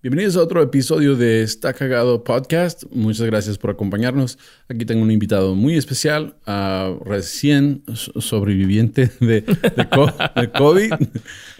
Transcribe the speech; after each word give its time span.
Bienvenidos 0.00 0.36
a 0.36 0.42
otro 0.44 0.62
episodio 0.62 1.16
de 1.16 1.42
Está 1.42 1.72
Cagado 1.72 2.22
Podcast. 2.22 2.84
Muchas 2.92 3.26
gracias 3.26 3.58
por 3.58 3.70
acompañarnos. 3.70 4.38
Aquí 4.68 4.84
tengo 4.84 5.02
un 5.02 5.10
invitado 5.10 5.56
muy 5.56 5.74
especial, 5.74 6.36
recién 7.04 7.82
sobreviviente 7.94 9.10
de, 9.18 9.44
COVID. 10.56 10.92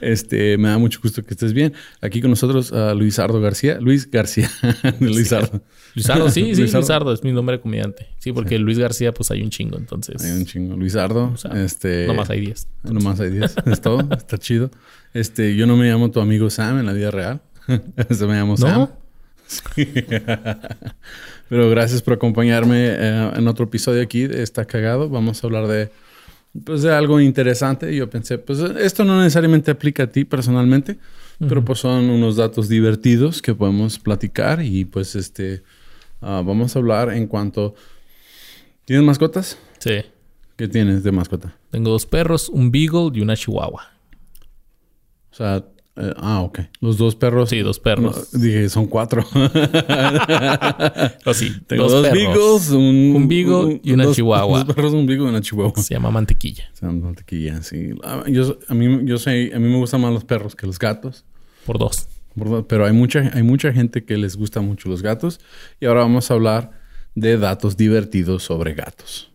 Este, 0.01 0.57
me 0.57 0.69
da 0.69 0.79
mucho 0.79 1.01
gusto 1.03 1.25
que 1.25 1.35
estés 1.35 1.53
bien. 1.53 1.73
Aquí 2.01 2.21
con 2.21 2.31
nosotros 2.31 2.73
a 2.73 2.95
Luisardo 2.95 3.41
García. 3.41 3.81
Luis 3.81 4.09
García. 4.09 4.49
Luisardo. 5.01 5.61
Luisardo, 5.97 6.31
sí, 6.31 6.55
sí, 6.55 6.61
Luisardo. 6.73 7.13
es 7.13 7.25
mi 7.25 7.33
nombre 7.33 7.57
de 7.57 7.61
comediante. 7.61 8.07
Sí, 8.19 8.31
porque 8.31 8.57
Luis 8.61 8.79
García, 8.79 9.13
pues 9.13 9.33
hay 9.33 9.43
un 9.43 9.51
chingo, 9.51 9.79
entonces. 9.79 10.23
Hay 10.25 10.31
un 10.31 10.45
chingo. 10.47 10.77
Luisardo. 10.77 11.35
este, 11.57 12.07
nomás 12.07 12.31
hay 12.31 12.43
10. 12.43 12.69
Nomás 12.85 13.19
hay 13.19 13.31
10. 13.31 13.57
Es 13.67 13.81
todo. 13.81 14.09
Está 14.17 14.39
chido. 14.39 14.71
Este, 15.13 15.57
yo 15.57 15.67
no 15.67 15.77
me 15.77 15.91
llamo 15.91 16.13
tu 16.13 16.21
amigo 16.21 16.51
Sam 16.51 16.79
en 16.79 16.87
la 16.87 16.93
vida 16.93 17.11
real. 17.11 17.41
Se 18.11 18.27
me 18.27 18.35
llama 18.35 18.57
Sam. 18.57 18.89
Pero 21.49 21.71
gracias 21.71 22.03
por 22.03 22.15
acompañarme 22.15 22.87
eh, 22.89 23.33
en 23.37 23.49
otro 23.49 23.67
episodio 23.67 24.03
aquí 24.03 24.23
Está 24.25 24.65
Cagado. 24.65 25.09
Vamos 25.09 25.43
a 25.43 25.47
hablar 25.47 25.67
de, 25.67 25.91
pues, 26.65 26.83
de 26.83 26.93
algo 26.93 27.21
interesante. 27.21 27.95
Yo 27.95 28.11
pensé, 28.11 28.39
pues 28.39 28.59
esto 28.59 29.05
no 29.05 29.21
necesariamente 29.21 29.71
aplica 29.71 30.05
a 30.05 30.07
ti 30.09 30.25
personalmente, 30.25 30.99
pero 31.39 31.65
pues 31.65 31.81
son 31.81 32.11
unos 32.11 32.37
datos 32.37 32.69
divertidos 32.69 33.41
que 33.41 33.55
podemos 33.55 33.99
platicar 33.99 34.63
y 34.63 34.85
pues 34.85 35.15
este, 35.15 35.63
ah, 36.21 36.43
vamos 36.45 36.75
a 36.75 36.79
hablar 36.79 37.13
en 37.13 37.27
cuanto... 37.27 37.75
¿Tienes 38.85 39.05
mascotas? 39.05 39.59
Sí. 39.79 40.03
¿Qué 40.57 40.67
tienes 40.67 41.03
de 41.03 41.13
mascota? 41.13 41.55
Tengo 41.71 41.91
dos 41.91 42.07
perros, 42.07 42.49
un 42.49 42.71
beagle 42.71 43.11
y 43.15 43.21
una 43.21 43.37
chihuahua. 43.37 43.93
O 45.31 45.35
sea, 45.35 45.65
eh, 46.01 46.15
ah, 46.17 46.43
ok. 46.43 46.61
Los 46.81 46.97
dos 46.97 47.17
perros. 47.17 47.51
Sí, 47.51 47.59
dos 47.61 47.81
perros. 47.81 48.31
dije, 48.33 48.69
son 48.69 48.87
cuatro. 48.87 49.25
oh, 51.25 51.35
sí, 51.35 51.53
Tengo 51.67 51.89
dos, 51.89 52.11
beagles, 52.13 52.71
un, 52.71 53.15
un 53.17 53.29
beagle 53.29 53.81
y 53.83 53.93
una 53.93 54.13
chihuahua. 54.13 54.63
Dos 54.63 54.75
perros, 54.75 54.93
un 54.93 55.07
beagle 55.07 55.27
y 55.27 55.29
una 55.29 55.41
chihuahua. 55.41 55.83
Se 55.83 55.95
llama 55.95 56.11
mantequilla. 56.11 56.71
Se 56.73 56.87
llama 56.87 57.07
mantequilla, 57.07 57.63
sí. 57.63 57.91
Ah, 58.05 58.23
yo, 58.29 58.59
a 58.69 58.75
mí, 58.75 59.01
yo 59.05 59.19
sé, 59.19 59.51
a 59.53 59.59
mí 59.59 59.69
me 59.69 59.77
gustan 59.77 60.01
más 60.01 60.13
los 60.13 60.25
perros 60.25 60.55
que 60.55 60.67
los 60.67 60.79
gatos. 60.79 61.25
Por 61.67 61.79
dos. 61.79 62.09
pero 62.69 62.87
hay 62.87 62.93
mucha, 62.93 63.31
hay 63.35 63.43
mucha 63.43 63.73
gente 63.73 64.05
que 64.05 64.17
les 64.17 64.37
gusta 64.37 64.61
mucho 64.61 64.89
los 64.89 65.03
gatos. 65.03 65.41
Y 65.81 65.87
ahora 65.87 66.01
vamos 66.01 66.31
a 66.31 66.35
hablar 66.35 66.71
de 67.15 67.37
datos 67.39 67.77
divertidos 67.77 68.45
sobre 68.45 68.75
gatos. 68.75 69.31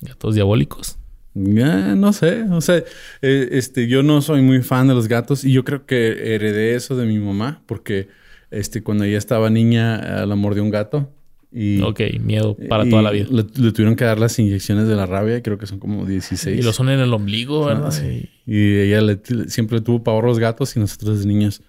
Gatos 0.00 0.34
diabólicos 0.36 0.98
no 1.34 2.12
sé, 2.12 2.42
o 2.44 2.60
sea, 2.60 2.76
eh, 3.22 3.48
este, 3.52 3.88
yo 3.88 4.02
no 4.02 4.22
soy 4.22 4.40
muy 4.40 4.62
fan 4.62 4.86
de 4.86 4.94
los 4.94 5.08
gatos 5.08 5.44
y 5.44 5.52
yo 5.52 5.64
creo 5.64 5.84
que 5.84 6.34
heredé 6.34 6.76
eso 6.76 6.96
de 6.96 7.06
mi 7.06 7.18
mamá 7.18 7.62
porque 7.66 8.08
este, 8.50 8.82
cuando 8.82 9.04
ella 9.04 9.18
estaba 9.18 9.50
niña 9.50 10.22
eh, 10.22 10.26
la 10.26 10.36
mordió 10.36 10.62
un 10.62 10.70
gato. 10.70 11.10
Y, 11.50 11.80
ok, 11.82 12.00
miedo 12.20 12.56
para 12.68 12.88
toda 12.88 13.02
la 13.02 13.12
vida. 13.12 13.26
Le, 13.30 13.44
tuvieron 13.44 13.94
que 13.94 14.04
dar 14.04 14.18
las 14.18 14.36
inyecciones 14.40 14.88
de 14.88 14.96
la 14.96 15.06
rabia, 15.06 15.40
creo 15.40 15.56
que 15.56 15.66
son 15.66 15.78
como 15.78 16.04
16. 16.04 16.58
Y 16.58 16.62
lo 16.62 16.72
son 16.72 16.88
en 16.88 16.98
el 16.98 17.12
ombligo, 17.12 17.66
¿verdad? 17.66 17.92
sí. 17.92 18.28
Y 18.44 18.78
ella 18.78 19.18
siempre 19.46 19.80
tuvo 19.80 20.02
pavor 20.02 20.24
a 20.24 20.28
los 20.28 20.40
gatos 20.40 20.76
y 20.76 20.80
nosotros 20.80 21.24
niños, 21.24 21.62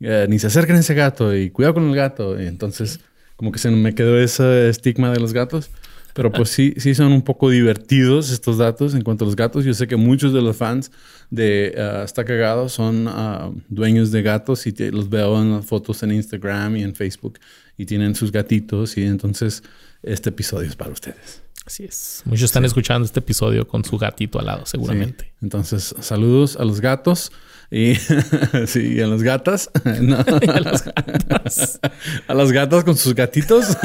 eh, 0.00 0.26
ni 0.28 0.38
se 0.38 0.46
acerquen 0.46 0.76
a 0.76 0.80
ese 0.80 0.94
gato 0.94 1.36
y 1.36 1.50
cuidado 1.50 1.74
con 1.74 1.88
el 1.88 1.96
gato. 1.96 2.40
Y 2.40 2.46
entonces, 2.46 3.00
como 3.34 3.50
que 3.50 3.58
se 3.58 3.70
me 3.70 3.94
quedó 3.94 4.18
ese 4.18 4.68
estigma 4.68 5.10
de 5.10 5.18
los 5.18 5.32
gatos. 5.32 5.70
Pero 6.14 6.30
pues 6.30 6.48
sí, 6.48 6.74
sí 6.78 6.94
son 6.94 7.12
un 7.12 7.22
poco 7.22 7.50
divertidos 7.50 8.30
estos 8.30 8.58
datos 8.58 8.94
en 8.94 9.02
cuanto 9.02 9.24
a 9.24 9.26
los 9.26 9.36
gatos. 9.36 9.64
Yo 9.64 9.74
sé 9.74 9.88
que 9.88 9.96
muchos 9.96 10.32
de 10.32 10.40
los 10.40 10.56
fans 10.56 10.92
de 11.30 11.74
uh, 11.76 12.04
Está 12.04 12.24
Cagado 12.24 12.68
son 12.68 13.08
uh, 13.08 13.60
dueños 13.68 14.12
de 14.12 14.22
gatos 14.22 14.66
y 14.66 14.72
los 14.90 15.10
veo 15.10 15.42
en 15.42 15.52
las 15.52 15.66
fotos 15.66 16.02
en 16.04 16.12
Instagram 16.12 16.76
y 16.76 16.84
en 16.84 16.94
Facebook 16.94 17.40
y 17.76 17.84
tienen 17.84 18.14
sus 18.14 18.30
gatitos 18.30 18.96
y 18.96 19.02
entonces 19.02 19.64
este 20.04 20.30
episodio 20.30 20.68
es 20.68 20.76
para 20.76 20.92
ustedes. 20.92 21.42
Así 21.66 21.84
es. 21.84 22.22
Muchos 22.26 22.44
están 22.44 22.64
escuchando 22.64 23.06
este 23.06 23.20
episodio 23.20 23.66
con 23.66 23.84
su 23.84 23.96
gatito 23.96 24.38
al 24.38 24.46
lado, 24.46 24.66
seguramente. 24.66 25.32
Entonces, 25.40 25.94
saludos 26.00 26.56
a 26.56 26.64
los 26.64 26.80
gatos 26.80 27.32
y, 27.70 27.94
sí, 28.66 29.00
a 29.00 29.06
las 29.06 29.22
gatas. 29.22 29.70
a 29.84 30.60
las 30.60 30.84
gatas. 30.84 31.80
a 32.28 32.34
las 32.34 32.52
gatas 32.52 32.84
con 32.84 32.96
sus 32.96 33.14
gatitos. 33.14 33.78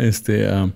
Este, 0.00 0.48
ah, 0.48 0.70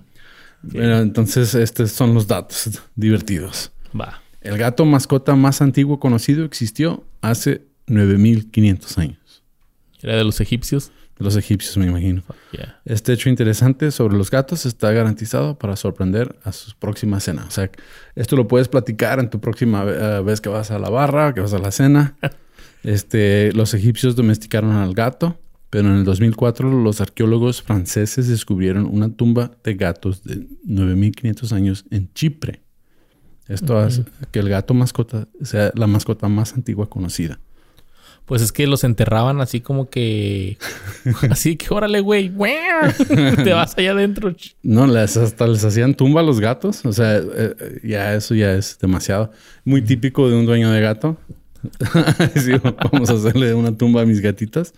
entonces, 0.73 1.55
estos 1.55 1.91
son 1.91 2.13
los 2.13 2.27
datos 2.27 2.81
divertidos. 2.95 3.71
Va. 3.99 4.21
El 4.41 4.57
gato 4.57 4.85
mascota 4.85 5.35
más 5.35 5.61
antiguo 5.61 5.99
conocido 5.99 6.45
existió 6.45 7.03
hace 7.21 7.65
9500 7.87 8.97
años. 8.97 9.43
¿Era 10.01 10.17
de 10.17 10.23
los 10.23 10.39
egipcios? 10.39 10.91
De 11.17 11.23
los 11.23 11.35
egipcios, 11.35 11.77
me 11.77 11.85
imagino. 11.85 12.23
Este 12.83 13.13
hecho 13.13 13.29
interesante 13.29 13.89
sobre 13.91 14.17
los 14.17 14.29
gatos 14.29 14.65
está 14.65 14.91
garantizado 14.91 15.57
para 15.57 15.75
sorprender 15.75 16.35
a 16.43 16.51
su 16.51 16.75
próxima 16.77 17.19
cena. 17.19 17.45
O 17.47 17.51
sea, 17.51 17.71
esto 18.15 18.35
lo 18.35 18.47
puedes 18.47 18.67
platicar 18.67 19.19
en 19.19 19.29
tu 19.29 19.39
próxima 19.39 19.85
eh, 19.87 20.21
vez 20.23 20.41
que 20.41 20.49
vas 20.49 20.71
a 20.71 20.79
la 20.79 20.89
barra, 20.89 21.33
que 21.33 21.41
vas 21.41 21.53
a 21.53 21.59
la 21.59 21.71
cena. 21.71 22.15
este, 22.83 23.51
los 23.53 23.73
egipcios 23.73 24.15
domesticaron 24.15 24.73
al 24.73 24.93
gato 24.93 25.39
pero 25.69 25.89
en 25.89 25.95
el 25.95 26.03
2004 26.05 26.71
los 26.71 27.01
arqueólogos 27.01 27.61
franceses 27.61 28.27
descubrieron 28.27 28.85
una 28.85 29.09
tumba 29.09 29.51
de 29.63 29.75
gatos 29.75 30.23
de 30.23 30.47
9500 30.63 31.51
años 31.53 31.85
en 31.91 32.11
Chipre. 32.13 32.61
Esto 33.47 33.77
hace 33.77 34.03
que 34.31 34.39
el 34.39 34.49
gato 34.49 34.73
mascota 34.73 35.27
sea 35.43 35.71
la 35.75 35.85
mascota 35.85 36.27
más 36.27 36.53
antigua 36.53 36.89
conocida. 36.89 37.39
Pues 38.25 38.41
es 38.41 38.51
que 38.51 38.65
los 38.65 38.83
enterraban 38.83 39.39
así 39.39 39.61
como 39.61 39.89
que. 39.89 40.57
así 41.29 41.57
que 41.57 41.71
órale, 41.71 42.01
güey. 42.01 42.29
Te 43.43 43.53
vas 43.53 43.77
allá 43.77 43.91
adentro. 43.91 44.35
No, 44.63 44.87
les, 44.87 45.15
hasta 45.15 45.45
les 45.45 45.63
hacían 45.63 45.93
tumba 45.93 46.21
a 46.21 46.23
los 46.23 46.39
gatos. 46.39 46.83
O 46.85 46.93
sea, 46.93 47.17
eh, 47.17 47.79
ya 47.83 48.15
eso 48.15 48.33
ya 48.33 48.53
es 48.53 48.79
demasiado. 48.79 49.31
Muy 49.63 49.83
típico 49.83 50.27
de 50.27 50.35
un 50.35 50.47
dueño 50.47 50.71
de 50.71 50.81
gato. 50.81 51.17
vamos 52.91 53.09
a 53.09 53.13
hacerle 53.13 53.53
una 53.53 53.77
tumba 53.77 54.01
a 54.01 54.05
mis 54.05 54.21
gatitas. 54.21 54.73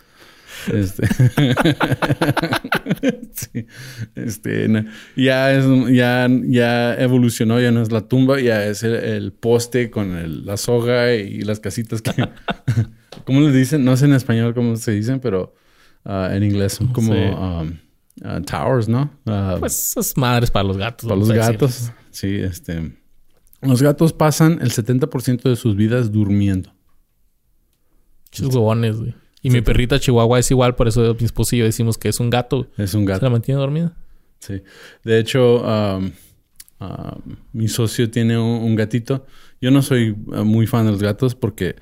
Este, 0.74 1.08
este 4.16 4.86
ya, 5.16 5.54
es, 5.54 5.66
ya, 5.94 6.28
ya 6.46 6.96
evolucionó, 6.96 7.60
ya 7.60 7.72
no 7.72 7.82
es 7.82 7.92
la 7.92 8.02
tumba, 8.02 8.40
ya 8.40 8.66
es 8.66 8.84
el, 8.84 9.34
poste 9.34 9.90
con 9.90 10.46
la 10.46 10.58
soga 10.58 11.14
y 11.14 11.42
las 11.42 11.60
casitas 11.60 12.02
que... 12.02 12.12
¿Cómo 13.26 13.42
le 13.42 13.52
dicen? 13.52 13.84
No 13.84 13.98
sé 13.98 14.06
en 14.06 14.14
español 14.14 14.54
cómo 14.54 14.76
se 14.78 14.92
dicen, 14.92 15.20
pero 15.20 15.54
ah, 16.06 16.30
en 16.32 16.44
inglés 16.44 16.74
son 16.74 16.88
como 16.88 17.14
um, 17.14 17.74
ah, 18.24 18.40
towers, 18.46 18.88
¿no? 18.88 19.12
Ah, 19.26 19.58
pues 19.60 19.98
es 19.98 20.16
madres 20.16 20.50
para 20.50 20.64
los 20.64 20.78
gatos. 20.78 21.08
Para 21.08 21.20
los 21.20 21.32
gatos, 21.32 21.92
sí. 22.12 22.36
Este, 22.36 22.94
los 23.62 23.82
gatos 23.82 24.14
pasan 24.14 24.60
el 24.62 24.72
70% 24.72 25.42
de 25.42 25.56
sus 25.56 25.76
vidas 25.76 26.12
durmiendo. 26.12 26.72
Sus 28.32 28.54
huevones, 28.54 28.98
güey. 28.98 29.16
Y 29.42 29.50
mi 29.50 29.62
perrita 29.62 30.00
chihuahua 30.00 30.40
es 30.40 30.50
igual, 30.52 30.76
por 30.76 30.88
eso 30.88 31.16
mi 31.20 31.26
esposo 31.26 31.56
y 31.56 31.60
yo 31.60 31.66
decimos 31.66 31.98
que 31.98 32.10
es 32.10 32.20
un 32.20 32.30
gato. 32.30 32.68
Es 32.78 32.94
un 32.94 33.06
gato. 33.06 33.20
Se 33.20 33.26
la 33.26 33.30
mantiene 33.30 33.60
dormida. 33.60 33.94
Sí. 34.40 34.62
De 35.04 35.20
hecho, 35.20 35.64
mi 37.54 37.68
socio 37.68 38.10
tiene 38.10 38.38
un, 38.38 38.76
gatito. 38.76 39.26
Yo 39.62 39.72
no 39.72 39.82
soy 39.82 40.12
uh, 40.12 40.44
muy 40.44 40.68
fan 40.68 40.86
de 40.86 40.92
los 40.92 41.02
gatos 41.02 41.34
porque 41.36 41.76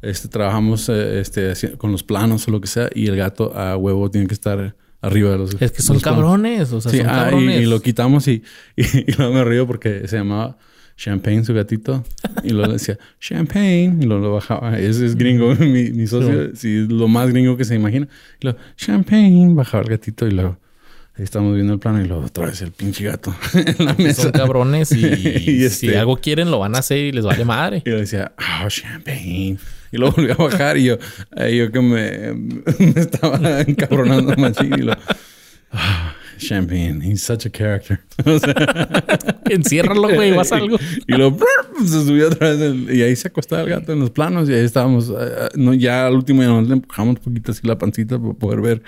este, 0.00 0.28
trabajamos 0.28 0.88
eh, 0.88 1.20
este, 1.20 1.76
con 1.76 1.92
los 1.92 2.02
planos 2.02 2.48
o 2.48 2.50
lo 2.50 2.60
que 2.60 2.68
sea 2.68 2.88
y 2.94 3.08
el 3.08 3.16
gato 3.16 3.54
a 3.54 3.76
huevo 3.76 4.10
tiene 4.10 4.26
que 4.26 4.34
estar 4.34 4.74
arriba 5.02 5.32
de 5.32 5.38
los 5.38 5.60
Es 5.60 5.72
que 5.72 5.82
son 5.82 6.00
cabrones, 6.00 6.72
o 6.72 6.80
sea, 6.80 6.90
son 6.90 7.06
ah, 7.06 7.24
cabrones. 7.24 7.60
Y, 7.60 7.66
lo 7.66 7.80
quitamos 7.80 8.26
y, 8.28 8.42
y, 8.76 8.98
y, 8.98 9.12
luego 9.12 9.34
me 9.34 9.44
río 9.44 9.66
porque 9.66 10.08
se 10.08 10.16
llamaba 10.16 10.56
Champagne, 10.98 11.44
su 11.44 11.54
gatito. 11.54 12.04
Y 12.42 12.50
luego 12.50 12.72
decía, 12.72 12.98
Champagne. 13.20 13.96
Y 14.00 14.04
luego 14.04 14.20
lo 14.20 14.32
bajaba. 14.34 14.78
Ese 14.78 15.06
es 15.06 15.14
gringo, 15.16 15.54
mi, 15.60 15.92
mi 15.92 16.06
socio. 16.08 16.54
Sí. 16.56 16.86
lo 16.88 17.06
más 17.06 17.30
gringo 17.30 17.56
que 17.56 17.64
se 17.64 17.76
imagina. 17.76 18.08
Y 18.40 18.44
luego, 18.44 18.58
Champagne. 18.76 19.54
Bajaba 19.54 19.84
el 19.84 19.90
gatito 19.90 20.26
y 20.26 20.32
luego... 20.32 20.58
Ahí 21.16 21.24
estamos 21.24 21.52
viendo 21.52 21.72
el 21.72 21.80
plano 21.80 22.00
y 22.00 22.06
luego 22.06 22.26
otra 22.26 22.46
vez 22.46 22.62
el 22.62 22.70
pinche 22.70 23.02
gato 23.02 23.34
en 23.54 23.84
la 23.84 23.94
mesa. 23.94 24.22
Son 24.22 24.30
cabrones 24.30 24.92
y, 24.92 25.04
si 25.04 25.64
este 25.64 25.98
algo 25.98 26.16
quieren 26.16 26.48
lo 26.48 26.60
van 26.60 26.76
a 26.76 26.78
hacer 26.78 26.98
y 26.98 27.10
les 27.10 27.24
vale 27.24 27.44
madre. 27.44 27.82
Y 27.84 27.90
yo 27.90 27.96
decía, 27.96 28.30
oh, 28.38 28.68
champagne. 28.68 29.58
Y 29.90 29.96
luego 29.96 30.14
volví 30.14 30.30
a 30.30 30.36
bajar 30.36 30.76
y 30.76 30.84
yo, 30.84 30.98
yo 31.36 31.72
que 31.72 31.80
me, 31.80 32.34
me 32.78 33.00
estaba 33.00 33.62
encabronando 33.62 34.36
machín 34.36 34.74
y 34.78 34.82
lo, 34.82 34.96
ah, 35.72 36.14
Champagne, 36.38 37.00
he's 37.02 37.22
such 37.22 37.44
a 37.46 37.50
character. 37.50 38.00
Enciérralo, 39.50 40.08
güey, 40.14 40.32
vas 40.32 40.52
algo. 40.52 40.76
y 41.06 41.12
luego 41.14 41.38
se 41.84 42.04
subió 42.04 42.28
otra 42.28 42.50
vez 42.50 42.60
el- 42.60 42.94
y 42.94 43.02
ahí 43.02 43.16
se 43.16 43.28
acostaba 43.28 43.62
el 43.62 43.68
gato 43.68 43.92
en 43.92 44.00
los 44.00 44.10
planos 44.10 44.48
y 44.48 44.54
ahí 44.54 44.64
estábamos. 44.64 45.08
eh, 45.10 45.12
eh, 45.18 45.48
no, 45.56 45.74
ya 45.74 46.06
al 46.06 46.14
último 46.14 46.42
ya 46.42 46.48
nos 46.48 46.66
le 46.68 46.74
empujamos 46.74 47.16
un 47.16 47.22
poquito 47.22 47.52
así 47.52 47.66
la 47.66 47.78
pancita 47.78 48.18
para 48.18 48.34
poder 48.34 48.60
ver. 48.60 48.82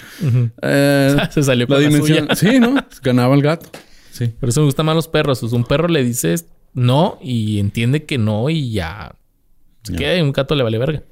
eh, 0.62 1.16
Se 1.30 1.42
salió 1.42 1.66
la 1.66 1.74
con 1.74 1.82
la 1.82 1.88
dimensión. 1.88 2.28
suya. 2.36 2.52
Sí, 2.52 2.60
¿no? 2.60 2.74
Ganaba 3.02 3.34
el 3.34 3.42
gato. 3.42 3.68
Sí. 4.10 4.26
Por 4.28 4.48
eso 4.48 4.60
me 4.60 4.66
gustan 4.66 4.86
más 4.86 4.94
los 4.94 5.08
perros. 5.08 5.40
Pues 5.40 5.52
un 5.52 5.64
perro 5.64 5.88
le 5.88 6.02
dices 6.04 6.46
no 6.74 7.18
y 7.22 7.58
entiende 7.58 8.04
que 8.04 8.18
no 8.18 8.48
y 8.50 8.70
ya 8.72 9.14
se 9.82 9.94
queda 9.96 10.16
y 10.16 10.20
un 10.20 10.32
gato 10.32 10.54
le 10.54 10.62
vale 10.62 10.78
verga. 10.78 11.02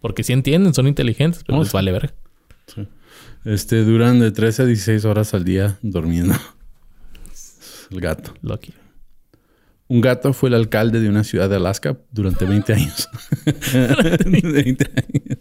Porque 0.00 0.22
sí 0.22 0.32
entienden, 0.32 0.72
son 0.74 0.86
inteligentes, 0.86 1.42
pero 1.44 1.58
Oh, 1.58 1.62
les 1.62 1.72
vale 1.72 1.92
verga. 1.92 2.12
Sí. 2.74 2.86
Este, 3.44 3.84
duran 3.84 4.20
de 4.20 4.32
13 4.32 4.62
a 4.62 4.66
16 4.66 5.04
horas 5.06 5.32
al 5.32 5.44
día 5.44 5.78
durmiendo. 5.82 6.34
El 7.90 8.00
gato. 8.00 8.34
Lucky. 8.42 8.74
Un 9.88 10.00
gato 10.00 10.32
fue 10.32 10.50
el 10.50 10.54
alcalde 10.54 11.00
de 11.00 11.08
una 11.08 11.24
ciudad 11.24 11.50
de 11.50 11.56
Alaska 11.56 11.98
durante 12.12 12.44
20 12.44 12.72
años. 12.74 13.08
20 14.24 14.84
años. 14.84 15.38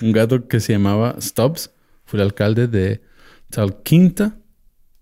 Un 0.00 0.12
gato 0.12 0.46
que 0.46 0.60
se 0.60 0.74
llamaba 0.74 1.16
Stubbs 1.20 1.72
fue 2.04 2.20
el 2.20 2.26
alcalde 2.26 2.68
de 2.68 3.02
Talkeetna, 3.50 4.38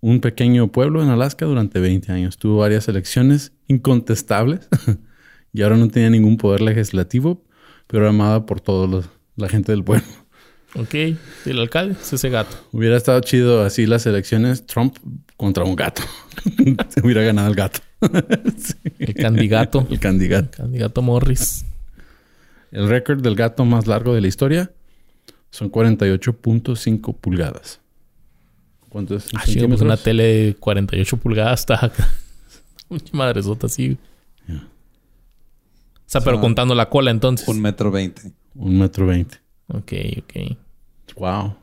un 0.01 0.19
pequeño 0.19 0.71
pueblo 0.71 1.03
en 1.03 1.09
Alaska 1.09 1.45
durante 1.45 1.79
20 1.79 2.11
años. 2.11 2.39
Tuvo 2.39 2.57
varias 2.57 2.87
elecciones 2.87 3.51
incontestables 3.67 4.67
y 5.53 5.61
ahora 5.61 5.77
no 5.77 5.87
tenía 5.89 6.09
ningún 6.09 6.37
poder 6.37 6.61
legislativo, 6.61 7.45
pero 7.85 8.01
era 8.01 8.09
amada 8.09 8.47
por 8.47 8.61
toda 8.61 9.03
la 9.35 9.47
gente 9.47 9.73
del 9.73 9.83
pueblo. 9.83 10.22
Ok. 10.75 10.93
El 11.45 11.59
alcalde 11.59 11.95
es 11.99 12.13
ese 12.13 12.29
gato. 12.29 12.55
Hubiera 12.71 12.97
estado 12.97 13.19
chido 13.21 13.63
así 13.63 13.85
las 13.85 14.05
elecciones 14.05 14.65
Trump 14.65 14.97
contra 15.37 15.63
un 15.63 15.75
gato. 15.75 16.01
Hubiera 17.03 17.21
ganado 17.21 17.49
el 17.49 17.55
gato. 17.55 17.79
Sí. 18.57 18.75
El 18.99 19.13
candidato. 19.13 19.87
El 19.89 19.99
candidato. 19.99 20.57
candidato 20.57 21.01
Morris. 21.01 21.65
El 22.71 22.89
récord 22.89 23.21
del 23.21 23.35
gato 23.35 23.63
más 23.65 23.87
largo 23.87 24.13
de 24.13 24.21
la 24.21 24.27
historia 24.27 24.71
son 25.51 25.71
48.5 25.71 27.15
pulgadas. 27.17 27.79
¿Cuánto 28.89 29.15
es? 29.15 29.27
Ah, 29.35 29.43
pues 29.45 29.81
una 29.81 29.97
tele 29.97 30.23
de 30.23 30.55
48 30.55 31.17
pulgadas 31.17 31.61
está. 31.61 31.91
Mucha 32.89 33.15
madresota 33.15 33.67
así. 33.67 33.97
Ya. 34.47 34.55
O 34.55 36.07
sea, 36.07 36.21
pero 36.21 36.41
contando 36.41 36.75
la 36.75 36.89
cola 36.89 37.11
entonces. 37.11 37.47
Un 37.47 37.61
metro 37.61 37.91
veinte. 37.91 38.33
Un 38.55 38.79
metro 38.79 39.05
veinte. 39.05 39.42
Ok, 39.67 39.93
ok. 40.19 40.57
Wow. 41.17 41.55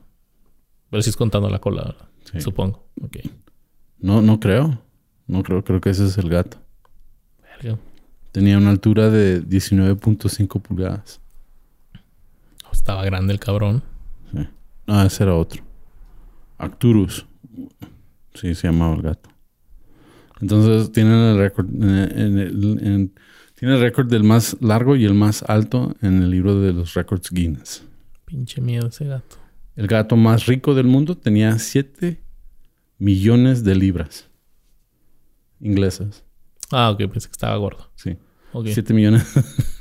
Pero 0.90 1.02
sí 1.02 1.10
es 1.10 1.16
contando 1.16 1.48
la 1.50 1.58
cola, 1.60 1.82
¿verdad? 1.84 2.08
Sí. 2.32 2.40
Supongo. 2.40 2.86
Ok. 3.02 3.18
No, 3.98 4.22
no 4.22 4.40
creo. 4.40 4.82
No 5.26 5.42
creo. 5.42 5.62
Creo 5.64 5.80
que 5.80 5.90
ese 5.90 6.06
es 6.06 6.18
el 6.18 6.28
gato. 6.28 6.58
Verga. 7.62 7.78
Tenía 8.32 8.58
una 8.58 8.70
altura 8.70 9.10
de 9.10 9.42
19.5 9.42 10.60
pulgadas. 10.62 11.20
Estaba 12.72 13.04
grande 13.04 13.32
el 13.32 13.40
cabrón. 13.40 13.82
Sí. 14.32 14.48
No, 14.86 15.02
ese 15.02 15.24
era 15.24 15.34
otro. 15.34 15.62
Arcturus. 16.58 17.26
Sí, 18.34 18.54
se 18.54 18.68
llamaba 18.68 18.94
el 18.94 19.02
gato. 19.02 19.28
Entonces 20.40 20.90
tienen 20.92 21.12
el 21.14 21.38
récord. 21.38 21.66
En- 21.68 23.12
tiene 23.56 23.74
el 23.74 23.80
récord 23.82 24.08
del 24.08 24.24
más 24.24 24.56
largo 24.60 24.96
y 24.96 25.04
el 25.04 25.12
más 25.14 25.42
alto 25.42 25.94
en 26.00 26.22
el 26.22 26.30
libro 26.30 26.58
de 26.60 26.72
los 26.72 26.94
récords 26.94 27.30
Guinness. 27.30 27.84
Pinche 28.30 28.60
miedo 28.60 28.86
ese 28.86 29.06
gato. 29.06 29.38
El 29.74 29.88
gato 29.88 30.14
más 30.14 30.46
rico 30.46 30.74
del 30.76 30.86
mundo 30.86 31.16
tenía 31.16 31.58
7 31.58 32.22
millones 32.98 33.64
de 33.64 33.74
libras 33.74 34.30
inglesas. 35.58 36.24
Ah, 36.70 36.90
ok, 36.90 36.98
pensé 37.10 37.26
que 37.26 37.32
estaba 37.32 37.56
gordo. 37.56 37.90
Sí. 37.96 38.16
Ok. 38.52 38.68
7 38.68 38.94
millones. 38.94 39.26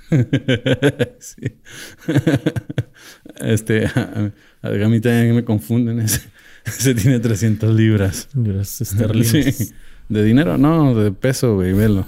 sí. 1.19 1.59
este, 3.39 3.85
a, 3.85 4.31
a 4.63 4.69
mí 4.69 4.99
también 4.99 5.35
me 5.35 5.45
confunden. 5.45 5.99
Ese, 6.01 6.27
ese 6.65 6.95
tiene 6.95 7.19
300 7.19 7.71
libras. 7.75 8.29
Libras 8.33 8.81
esterlinas. 8.81 9.27
Sí. 9.27 9.73
¿De 10.09 10.23
dinero? 10.23 10.57
No, 10.57 10.95
de 10.95 11.11
peso, 11.11 11.53
güey, 11.53 11.73
velo. 11.73 12.07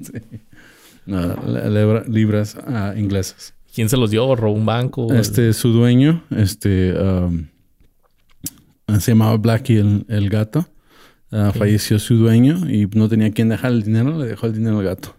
Sí. 0.00 0.12
Lebra- 1.08 2.04
libras 2.08 2.56
ah, 2.66 2.94
inglesas. 2.96 3.54
¿Quién 3.74 3.88
se 3.88 3.96
los 3.96 4.10
dio? 4.10 4.34
¿Robó 4.34 4.54
un 4.54 4.66
banco? 4.66 5.12
Este, 5.14 5.52
su 5.52 5.70
dueño, 5.72 6.24
este, 6.36 6.92
um, 6.98 7.46
se 8.98 9.12
llamaba 9.12 9.36
Blackie 9.36 9.76
el, 9.78 10.04
el 10.08 10.28
gato. 10.30 10.66
Ah, 11.30 11.52
Falleció 11.54 11.98
su 11.98 12.16
dueño 12.16 12.70
y 12.70 12.86
no 12.94 13.08
tenía 13.08 13.30
quien 13.30 13.50
dejar 13.50 13.72
el 13.72 13.82
dinero, 13.82 14.18
le 14.18 14.26
dejó 14.26 14.46
el 14.46 14.54
dinero 14.54 14.78
al 14.78 14.84
gato. 14.84 15.14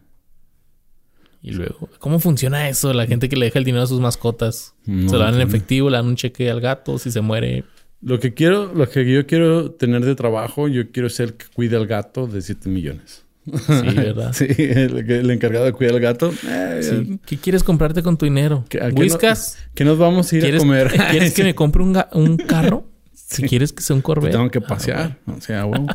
Y 1.42 1.52
luego, 1.52 1.88
¿cómo 2.00 2.20
funciona 2.20 2.68
eso? 2.68 2.92
La 2.94 3.06
gente 3.08 3.30
que 3.30 3.38
le 3.38 3.46
deja 3.46 3.60
el 3.60 3.66
dinero 3.66 3.84
a 3.84 3.88
sus 3.88 4.02
mascotas. 4.02 4.74
No 4.86 5.10
se 5.10 5.16
lo 5.18 5.24
dan 5.24 5.36
en 5.36 5.42
efectivo, 5.42 5.90
le 5.90 5.96
dan 5.98 6.08
un 6.08 6.16
cheque 6.16 6.50
al 6.52 6.60
gato. 6.60 6.98
Si 6.98 7.12
se 7.12 7.22
muere, 7.22 7.64
Lo 8.02 8.20
que 8.20 8.34
quiero, 8.34 8.74
lo 8.74 8.90
que 8.90 9.10
yo 9.10 9.26
quiero 9.26 9.72
tener 9.72 10.04
de 10.04 10.16
trabajo, 10.16 10.68
yo 10.68 10.92
quiero 10.92 11.10
ser 11.10 11.28
el 11.30 11.34
que 11.36 11.46
cuide 11.54 11.78
al 11.78 11.88
gato 11.88 12.28
de 12.28 12.42
7 12.42 12.68
millones. 12.70 13.24
Sí, 13.58 13.74
¿verdad? 13.96 14.34
Sí, 14.34 14.46
el, 14.58 15.30
encargado 15.32 15.66
de 15.66 15.74
cuidar 15.74 15.96
al 15.96 16.02
gato. 16.02 16.34
Eh, 16.48 16.80
Sí. 16.82 17.20
¿Qué 17.26 17.38
quieres 17.38 17.64
comprarte 17.64 18.02
con 18.04 18.18
tu 18.18 18.26
dinero? 18.26 18.64
¿Qué- 18.70 18.82
a 18.82 18.90
qué 18.90 19.02
¿Whiskas? 19.02 19.58
Que 19.76 19.84
nos 19.84 19.98
vamos 19.98 20.32
a 20.32 20.36
ir 20.38 20.42
a 20.42 20.46
¿Quieres, 20.46 20.62
comer. 20.62 20.88
¿Quieres 21.12 21.34
que 21.34 21.44
me 21.44 21.56
compre 21.56 21.84
un, 21.84 22.38
carro? 22.38 22.86
Si 23.14 23.44
quieres 23.44 23.74
que 23.74 23.84
sea 23.84 23.96
un 23.96 24.02
Corvette. 24.02 24.32
Tengo 24.32 24.50
que 24.50 24.58
Ah, 24.60 24.68
pasear. 24.68 25.20
O 25.28 25.40
sea, 25.40 25.66
huevo. 25.66 25.86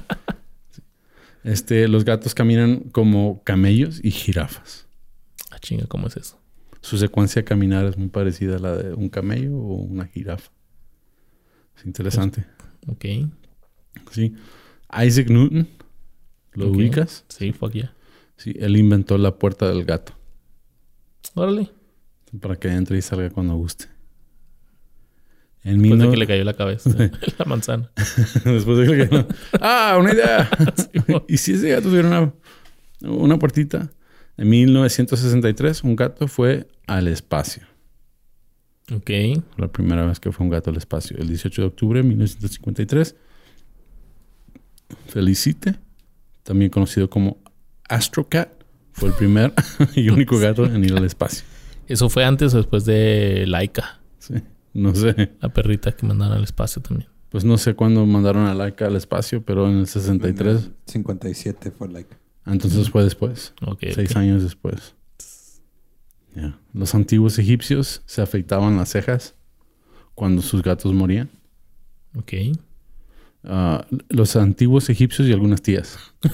Este, 1.43 1.89
los 1.89 2.05
gatos 2.05 2.35
caminan 2.35 2.81
como 2.93 3.43
camellos 3.45 4.01
y 4.03 4.11
jirafas. 4.13 4.87
Ah, 5.51 5.59
chinga, 5.59 5.87
¿cómo 5.87 6.07
es 6.07 6.17
eso? 6.17 6.39
Su 6.81 6.97
secuencia 6.97 7.43
de 7.43 7.45
caminar 7.45 7.87
es 7.87 7.97
muy 7.99 8.09
parecida 8.09 8.57
a 8.57 8.59
la 8.61 8.77
de 8.77 8.95
un 8.95 9.09
camello 9.09 9.57
o 9.57 9.75
una 9.77 10.07
jirafa. 10.07 10.51
Es 11.77 11.85
interesante. 11.87 12.45
Ok. 12.87 13.05
Sí. 14.13 14.35
Isaac 15.05 15.29
Newton, 15.29 15.69
¿lo 16.55 16.69
ubicas? 16.69 17.25
Sí, 17.29 17.53
fuck 17.53 17.73
yeah. 17.73 17.95
Sí, 18.37 18.55
él 18.59 18.77
inventó 18.77 19.17
la 19.19 19.37
puerta 19.39 19.69
del 19.69 19.85
gato 19.85 20.13
Órale. 21.35 21.71
para 22.41 22.57
que 22.57 22.69
entre 22.69 22.99
y 22.99 23.03
salga 23.03 23.31
cuando 23.31 23.55
guste. 23.57 23.87
En 25.63 25.81
Después 25.81 26.01
de 26.01 26.11
que 26.11 26.17
le 26.17 26.27
cayó 26.27 26.45
la 26.45 26.55
cabeza. 26.55 26.91
la 27.39 27.45
manzana. 27.47 27.91
Después 28.45 28.79
de 28.79 28.87
que 28.87 28.93
le 28.97 29.09
cayó- 29.09 29.27
¡Ah, 29.61 29.97
una 29.99 30.13
idea! 30.13 30.51
y 31.29 31.37
si 31.39 31.53
ese 31.55 31.71
gato 31.71 31.89
tuviera 31.89 32.09
una, 32.09 32.33
una 33.11 33.39
puertita. 33.39 33.91
En 34.37 34.49
1963, 34.51 35.85
un 35.85 35.95
gato 35.97 36.27
fue 36.29 36.67
al 36.87 37.07
espacio. 37.09 37.63
Ok. 38.93 39.11
La 39.57 39.69
primera 39.69 40.05
vez 40.05 40.19
que 40.21 40.33
fue 40.33 40.45
un 40.45 40.51
gato 40.51 40.71
al 40.71 40.77
espacio. 40.77 41.17
El 41.17 41.29
18 41.29 41.63
de 41.63 41.69
octubre 41.69 42.03
de 42.03 42.09
1953. 42.09 43.15
Felicite, 45.09 45.77
también 46.45 46.71
conocido 46.71 47.11
como 47.11 47.39
Astrocat, 47.89 48.51
fue 48.93 49.09
el 49.09 49.15
primer 49.15 49.53
y 49.97 50.09
único 50.09 50.39
gato 50.39 50.65
en 50.67 50.85
ir 50.85 50.97
al 50.97 51.05
espacio. 51.05 51.45
¿Eso 51.89 52.09
fue 52.09 52.25
antes 52.25 52.55
o 52.55 52.59
después 52.59 52.85
de 52.85 53.45
Laika? 53.47 54.01
Sí, 54.19 54.35
no 54.73 54.95
sé. 54.95 55.33
La 55.41 55.53
perrita 55.53 55.93
que 55.93 56.07
mandaron 56.07 56.37
al 56.37 56.45
espacio 56.45 56.81
también. 56.81 57.11
Pues 57.31 57.45
no 57.45 57.59
sé 57.59 57.75
cuándo 57.75 58.07
mandaron 58.07 58.47
a 58.47 58.55
Laika 58.55 58.87
al 58.87 58.95
espacio, 58.95 59.43
pero 59.45 59.69
en 59.69 59.79
el 59.79 59.87
63. 59.89 60.71
57 60.87 61.73
fue 61.73 61.89
like. 61.89 62.17
Ah, 62.45 62.53
Entonces 62.53 62.89
fue 62.89 63.03
después. 63.03 63.55
Ok. 63.67 63.81
Seis 63.93 64.15
años 64.15 64.43
después. 64.43 64.95
Ya. 66.35 66.59
Los 66.73 66.95
antiguos 66.95 67.39
egipcios 67.39 68.03
se 68.07 68.23
afeitaban 68.23 68.77
las 68.77 68.91
cejas 68.91 69.35
cuando 70.15 70.43
sus 70.43 70.63
gatos 70.63 70.93
morían. 70.93 71.31
Ok. 72.17 72.33
Los 74.09 74.37
antiguos 74.37 74.89
egipcios 74.89 75.29
y 75.29 75.33
algunas 75.33 75.61
tías. 75.63 75.99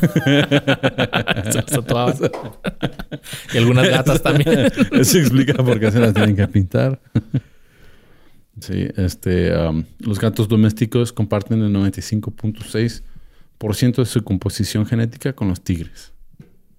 Y 3.52 3.58
algunas 3.58 3.88
gatas 3.88 4.22
también. 4.22 4.70
Eso 4.92 5.18
explica 5.18 5.54
por 5.62 5.78
qué 5.80 5.90
se 5.90 5.98
las 5.98 6.14
tienen 6.14 6.36
que 6.36 6.46
pintar. 6.48 7.00
sí, 8.60 8.86
este, 8.96 9.52
los 9.98 10.20
gatos 10.20 10.48
domésticos 10.48 11.12
comparten 11.12 11.62
el 11.62 11.72
95.6% 11.74 13.96
de 13.96 14.06
su 14.06 14.22
composición 14.22 14.86
genética 14.86 15.32
con 15.32 15.48
los 15.48 15.60
tigres. 15.62 16.12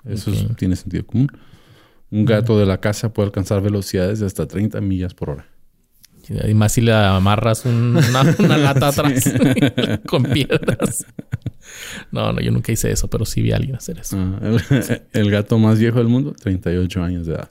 Eso 0.06 0.32
es- 0.32 0.48
tiene 0.56 0.76
sentido 0.76 1.06
común. 1.06 1.28
Un 2.10 2.26
gato 2.26 2.58
de 2.60 2.66
la 2.66 2.80
casa 2.82 3.14
puede 3.14 3.28
alcanzar 3.28 3.62
velocidades 3.62 4.20
de 4.20 4.26
hasta 4.26 4.46
30 4.48 4.82
millas 4.82 5.14
por 5.14 5.30
hora. 5.30 5.46
Y 6.30 6.54
más 6.54 6.72
si 6.74 6.82
le 6.82 6.94
amarras 6.94 7.66
un- 7.66 7.98
una, 7.98 8.36
una 8.40 8.58
lata 8.58 8.88
atrás 8.90 9.32
con 10.08 10.24
piedras. 10.24 11.06
No, 12.12 12.32
no, 12.34 12.42
yo 12.42 12.52
nunca 12.52 12.72
hice 12.72 12.92
eso, 12.92 13.08
pero 13.10 13.26
sí 13.26 13.42
vi 13.42 13.52
a 13.52 13.56
alguien 13.58 13.76
hacer 13.76 14.00
eso. 14.00 14.18
Ah, 14.18 14.40
el, 14.44 15.02
el 15.14 15.32
gato 15.32 15.58
más 15.58 15.80
viejo 15.80 15.98
del 16.00 16.08
mundo, 16.08 16.34
38 16.42 17.04
años 17.04 17.26
de 17.28 17.34
edad. 17.36 17.50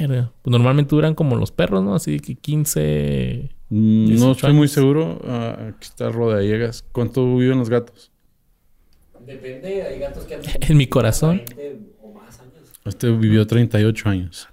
Verga. 0.00 0.32
Pues 0.42 0.50
normalmente 0.52 0.94
duran 0.94 1.14
como 1.14 1.36
los 1.36 1.52
perros, 1.52 1.82
¿no? 1.84 1.94
Así 1.94 2.18
que 2.20 2.34
15, 2.34 3.50
Mm, 3.70 4.04
No 4.04 4.08
18 4.08 4.32
estoy 4.32 4.52
muy 4.54 4.66
seguro. 4.68 5.20
Ah, 5.26 5.56
aquí 5.68 5.84
está 5.88 6.08
Rodallegas. 6.08 6.84
¿Cuánto 6.90 7.36
viven 7.36 7.58
los 7.58 7.68
gatos? 7.68 8.10
Depende, 9.26 9.82
hay 9.82 9.98
gatos 10.00 10.24
que 10.24 10.36
han 10.36 10.40
En 10.60 10.76
mi 10.78 10.86
corazón. 10.86 11.42
20 11.54 11.80
o 12.00 12.14
más 12.14 12.40
años. 12.40 12.54
Este 12.86 13.10
vivió 13.10 13.46
38 13.46 14.08
años. 14.08 14.48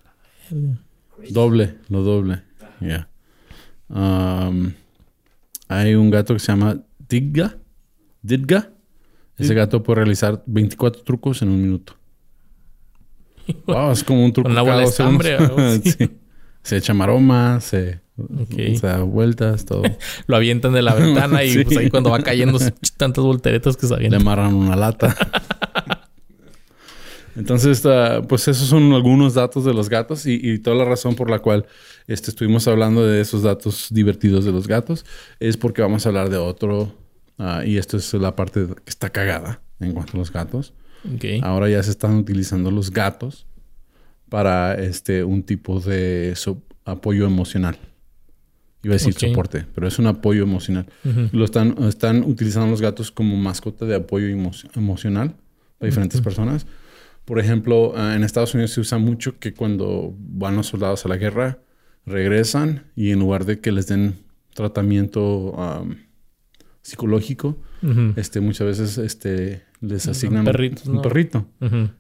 Doble, 1.30 1.76
lo 1.88 2.02
doble. 2.04 2.42
Ya. 2.82 3.08
Um, 3.90 4.72
hay 5.68 5.96
un 5.96 6.10
gato 6.10 6.34
que 6.34 6.40
se 6.40 6.48
llama 6.52 6.78
Digga. 7.10 7.58
Didga. 8.22 8.72
Ese 9.38 9.54
gato 9.54 9.84
puede 9.84 9.98
realizar 9.98 10.42
24 10.46 11.04
trucos 11.04 11.42
en 11.42 11.50
un 11.50 11.62
minuto. 11.62 11.96
Wow, 13.68 13.92
es 13.92 14.04
como 14.04 14.26
un 14.26 14.34
truco 14.34 14.46
Con 14.46 14.54
una 14.54 14.62
bola 14.64 14.84
estambre. 14.84 15.38
Sí. 15.84 16.10
Se 16.64 16.78
echa 16.78 16.96
maromas, 16.96 17.64
se, 17.64 18.00
da 18.82 19.04
vueltas, 19.04 19.66
todo. 19.66 19.84
Lo 20.28 20.36
avientan 20.36 20.74
de 20.74 20.82
la 20.82 20.96
ventana 20.96 21.44
y 21.44 21.52
Sí. 21.52 21.64
pues 21.64 21.78
ahí 21.78 21.90
cuando 21.92 22.10
va 22.10 22.20
cayendo 22.22 22.58
tantas 22.98 23.24
volteretas 23.24 23.78
que 23.78 23.84
se 23.86 23.90
Le 23.90 23.96
avientan. 23.98 24.22
amarran 24.22 24.56
una 24.56 24.76
lata. 24.76 25.16
Entonces, 27.36 27.86
ah, 27.86 28.22
pues 28.28 28.48
esos 28.48 28.68
son 28.68 28.94
algunos 28.94 29.34
datos 29.34 29.66
de 29.66 29.74
los 29.74 29.90
gatos 29.90 30.26
y, 30.26 30.40
y 30.42 30.60
toda 30.60 30.76
la 30.78 30.86
razón 30.86 31.16
por 31.16 31.30
la 31.30 31.40
cual 31.40 31.66
este, 32.08 32.30
estuvimos 32.32 32.68
hablando 32.68 33.06
de 33.06 33.20
esos 33.22 33.44
datos 33.44 33.88
divertidos 33.92 34.46
de 34.46 34.52
los 34.52 34.68
gatos 34.68 35.06
es 35.40 35.58
porque 35.58 35.82
vamos 35.82 36.06
a 36.06 36.10
hablar 36.10 36.30
de 36.30 36.38
otro, 36.38 36.94
ah, 37.38 37.64
y 37.66 37.78
esto 37.78 37.98
es 37.98 38.14
la 38.14 38.36
parte 38.36 38.68
que 38.68 38.90
está 38.90 39.10
cagada 39.10 39.62
en 39.80 39.92
cuanto 39.94 40.14
a 40.16 40.18
los 40.20 40.32
gatos. 40.32 40.74
Ok. 41.14 41.26
Ahora 41.44 41.70
ya 41.70 41.84
se 41.84 41.92
están 41.92 42.16
utilizando 42.16 42.72
los 42.72 42.90
gatos 42.92 43.46
para 44.30 44.74
este, 44.76 45.24
un 45.24 45.44
tipo 45.44 45.80
de 45.80 46.34
so- 46.36 46.62
apoyo 46.86 47.26
emocional. 47.26 47.78
Iba 48.84 48.94
a 48.94 48.98
decir 48.98 49.14
soporte, 49.30 49.66
pero 49.74 49.88
es 49.88 49.98
un 50.00 50.06
apoyo 50.08 50.44
emocional. 50.44 50.86
Lo 51.32 51.44
están, 51.46 51.76
están 51.84 52.24
utilizando 52.24 52.70
los 52.70 52.82
gatos 52.82 53.12
como 53.12 53.36
mascota 53.36 53.86
de 53.86 53.96
apoyo 53.96 54.28
emo- 54.28 54.52
emocional 54.76 55.36
para 55.80 55.90
diferentes 55.90 56.22
personas. 56.22 56.66
Por 57.26 57.40
ejemplo, 57.40 57.94
ah, 57.96 58.16
en 58.16 58.24
Estados 58.24 58.54
Unidos 58.54 58.72
se 58.72 58.82
usa 58.82 58.98
mucho 59.00 59.40
que 59.40 59.54
cuando 59.54 60.14
van 60.18 60.56
los 60.56 60.68
soldados 60.68 61.06
a 61.06 61.10
la 61.10 61.18
guerra, 61.18 61.60
regresan 62.06 62.84
y 62.96 63.12
en 63.12 63.20
lugar 63.20 63.46
de 63.46 63.60
que 63.60 63.72
les 63.72 63.88
den 63.88 64.16
tratamiento 64.54 65.60
am, 65.60 65.98
psicológico, 66.82 67.58
este, 68.16 68.40
muchas 68.42 68.66
veces 68.66 68.98
este, 68.98 69.62
les 69.82 70.08
asignan 70.08 70.40
un- 70.40 70.46
perritos, 70.46 70.88
un 70.88 70.96
¿no? 70.96 71.02
perrito. 71.04 71.48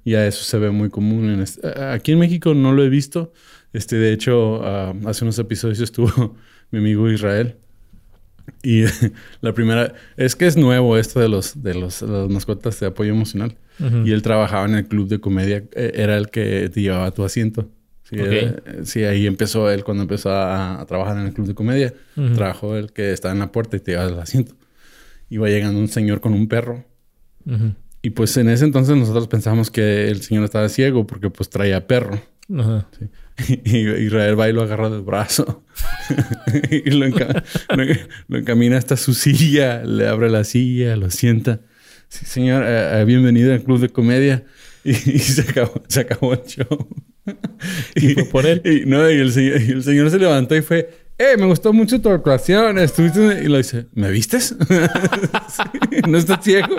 Y 0.03 0.15
a 0.15 0.25
eso 0.25 0.43
se 0.43 0.57
ve 0.57 0.71
muy 0.71 0.89
común. 0.89 1.29
En 1.29 1.41
este- 1.41 1.67
aquí 1.79 2.11
en 2.11 2.19
México 2.19 2.53
no 2.55 2.71
lo 2.73 2.83
he 2.83 2.89
visto. 2.89 3.33
Este, 3.73 3.95
de 3.97 4.11
hecho, 4.13 4.63
ah, 4.63 4.93
hace 5.05 5.23
unos 5.25 5.37
episodios 5.37 5.79
estuvo 5.79 6.35
mi 6.71 6.79
amigo 6.79 7.09
Israel. 7.09 7.57
Y 8.63 8.83
la 9.41 9.53
primera... 9.53 9.93
Es 10.17 10.35
que 10.35 10.45
es 10.47 10.57
nuevo 10.57 10.97
esto 10.97 11.19
de 11.19 11.29
los, 11.29 11.61
de 11.61 11.73
los, 11.75 12.01
las 12.01 12.29
mascotas 12.29 12.79
de 12.79 12.87
apoyo 12.87 13.11
emocional. 13.11 13.55
Ujú. 13.79 14.05
Y 14.07 14.11
él 14.11 14.21
trabajaba 14.21 14.65
en 14.65 14.75
el 14.75 14.87
club 14.87 15.07
de 15.07 15.19
comedia. 15.19 15.63
eh, 15.73 15.91
Era 15.95 16.17
el 16.17 16.29
que 16.29 16.69
te 16.73 16.81
llevaba 16.81 17.11
tu 17.11 17.23
asiento. 17.23 17.69
Sí, 18.03 18.19
Ok. 18.19 18.27
era- 18.27 18.61
sí, 18.85 19.03
ahí 19.03 19.25
empezó 19.27 19.69
él 19.71 19.83
cuando 19.83 20.03
empezó 20.03 20.29
a, 20.31 20.79
a 20.81 20.85
trabajar 20.85 21.17
en 21.17 21.25
el 21.27 21.33
club 21.33 21.47
de 21.47 21.55
comedia. 21.55 21.93
Ujú. 22.15 22.33
Trabajó 22.35 22.75
el 22.75 22.91
que 22.93 23.11
estaba 23.11 23.33
en 23.33 23.39
la 23.39 23.51
puerta 23.51 23.77
y 23.77 23.79
te 23.79 23.91
llevaba 23.91 24.09
al 24.11 24.19
asiento. 24.19 24.55
Iba 25.29 25.47
llegando 25.49 25.79
un 25.79 25.87
señor 25.87 26.21
con 26.21 26.33
un 26.33 26.47
perro. 26.47 26.85
Ujú. 27.45 27.73
Y 28.03 28.11
pues 28.11 28.37
en 28.37 28.49
ese 28.49 28.63
entonces 28.65 28.95
nosotros 28.95 29.27
pensamos 29.27 29.71
que 29.71 30.07
el 30.09 30.21
señor 30.21 30.43
estaba 30.43 30.69
ciego 30.69 31.07
porque 31.07 31.31
pues 31.31 31.49
traía 31.49 31.87
perro. 31.87 32.21
Ajá. 32.55 32.87
Sí. 32.99 33.05
Y 33.65 33.79
Israel 34.05 34.39
va 34.39 34.49
y 34.49 34.53
lo 34.53 34.61
agarra 34.63 34.89
del 34.89 35.01
brazo. 35.01 35.63
y 36.71 36.89
lo, 36.91 37.05
enca- 37.07 37.43
lo- 37.75 37.83
lo 38.27 38.37
encamina 38.37 38.77
hasta 38.77 38.95
su 38.97 39.13
silla, 39.13 39.83
le 39.83 40.07
abre 40.07 40.29
la 40.29 40.43
silla, 40.43 40.95
lo 40.95 41.09
sienta. 41.11 41.61
Sí, 42.07 42.25
señor, 42.25 42.63
eh, 42.65 43.01
eh, 43.01 43.05
bienvenido 43.05 43.53
al 43.53 43.63
club 43.63 43.79
de 43.79 43.89
comedia. 43.89 44.43
Y, 44.87 44.91
y 44.91 45.17
se, 45.17 45.41
acabó, 45.41 45.81
se 45.87 46.01
acabó 46.01 46.33
el 46.33 46.43
show. 46.43 46.87
¿Y 47.95 48.13
por 48.25 48.45
él? 48.45 48.61
Y, 48.63 48.85
no, 48.85 49.09
y 49.09 49.15
el, 49.17 49.31
señor, 49.31 49.59
y 49.59 49.71
el 49.71 49.83
señor 49.83 50.11
se 50.11 50.19
levantó 50.19 50.55
y 50.55 50.61
fue, 50.61 50.91
¡Eh, 51.17 51.37
me 51.39 51.47
gustó 51.47 51.73
mucho 51.73 51.99
tu 51.99 52.09
actuación! 52.09 52.77
Estuviste... 52.77 53.41
Y 53.43 53.47
lo 53.47 53.57
dice, 53.57 53.87
¿me 53.95 54.11
vistes? 54.11 54.55
¿No 56.07 56.17
estás 56.19 56.43
ciego? 56.45 56.75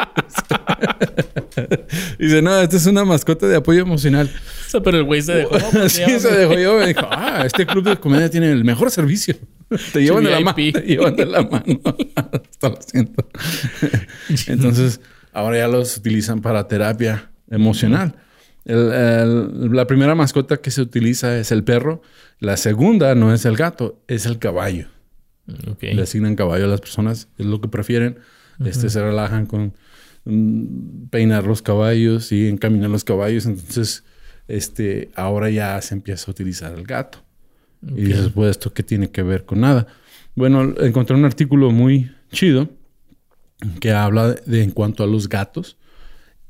Dice, 2.19 2.43
no, 2.43 2.59
esta 2.61 2.77
es 2.77 2.87
una 2.87 3.05
mascota 3.05 3.47
de 3.47 3.57
apoyo 3.57 3.83
emocional. 3.83 4.31
O 4.67 4.71
sea, 4.71 4.81
pero 4.83 4.99
el 4.99 5.05
güey 5.05 5.23
se 5.23 5.35
dejó. 5.35 5.51
pues, 5.73 5.93
sí, 5.93 6.03
se 6.21 6.35
dejó 6.35 6.55
yo. 6.59 6.79
Me 6.79 6.89
dijo, 6.89 7.07
ah, 7.11 7.43
este 7.45 7.67
club 7.67 7.85
de 7.85 7.97
comedia 7.97 8.31
tiene 8.31 8.51
el 8.51 8.65
mejor 8.65 8.91
servicio. 8.91 9.35
Te 9.93 10.03
llevan 10.03 10.25
de 10.25 10.31
la 10.31 10.41
mano. 10.41 10.55
Te 10.57 10.81
llevan 10.83 11.17
de 11.17 11.27
la 11.27 11.43
mano 11.43 11.81
hasta 11.85 12.67
el 12.69 12.73
asiento. 12.75 13.29
Entonces, 14.47 15.01
ahora 15.33 15.59
ya 15.59 15.69
los 15.69 15.97
utilizan 15.97 16.41
para 16.41 16.69
terapia 16.69 17.31
emocional. 17.51 18.15
El- 18.65 18.93
el- 18.93 19.73
la 19.73 19.87
primera 19.87 20.15
mascota 20.15 20.57
que 20.59 20.71
se 20.71 20.83
utiliza 20.83 21.37
es 21.39 21.53
el 21.53 21.63
perro. 21.65 22.03
La 22.41 22.57
segunda 22.57 23.15
no 23.15 23.33
es 23.33 23.45
el 23.45 23.57
gato, 23.57 24.01
es 24.09 24.27
el 24.27 24.39
caballo. 24.39 24.89
Ok. 25.71 25.83
Le 25.83 26.03
asignan 26.03 26.35
caballo 26.35 26.65
a 26.65 26.69
las 26.69 26.81
personas, 26.81 27.29
es 27.39 27.47
lo 27.47 27.61
que 27.61 27.69
prefieren. 27.69 28.19
Este, 28.65 28.89
se 28.89 29.01
relajan 29.03 29.47
con 29.47 29.75
peinar 31.11 31.45
los 31.45 31.63
caballos 31.63 32.33
y 32.33 32.49
encaminar 32.49 32.91
los 32.91 33.05
caballos. 33.05 33.47
Entonces, 33.47 34.05
este, 34.49 35.11
ahora 35.15 35.51
ya 35.51 35.81
se 35.81 35.95
empieza 35.95 36.27
a 36.29 36.33
utilizar 36.33 36.77
el 36.77 36.85
gato. 36.85 37.19
Y 37.83 38.07
dices, 38.07 38.31
pues, 38.35 38.53
¿esto 38.53 38.73
qué 38.73 38.83
tiene 38.83 39.11
que 39.11 39.23
ver 39.23 39.45
con 39.45 39.61
nada? 39.61 39.87
Bueno, 40.35 40.75
encontré 40.81 41.15
un 41.15 41.25
artículo 41.25 41.71
muy 41.71 42.11
chido 42.33 42.69
que 43.81 43.93
habla 43.93 44.33
de 44.33 44.63
en 44.63 44.71
cuanto 44.71 45.05
a 45.05 45.07
los 45.07 45.29
gatos 45.29 45.79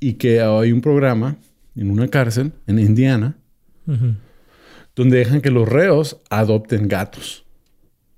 y 0.00 0.14
que 0.14 0.40
hay 0.40 0.72
un 0.72 0.80
programa 0.80 1.36
en 1.74 1.90
una 1.90 2.08
cárcel 2.08 2.52
en 2.66 2.78
Indiana 2.78 3.36
donde 4.94 5.18
dejan 5.18 5.40
que 5.40 5.50
los 5.50 5.68
reos 5.68 6.20
adopten 6.30 6.88
gatos 6.88 7.44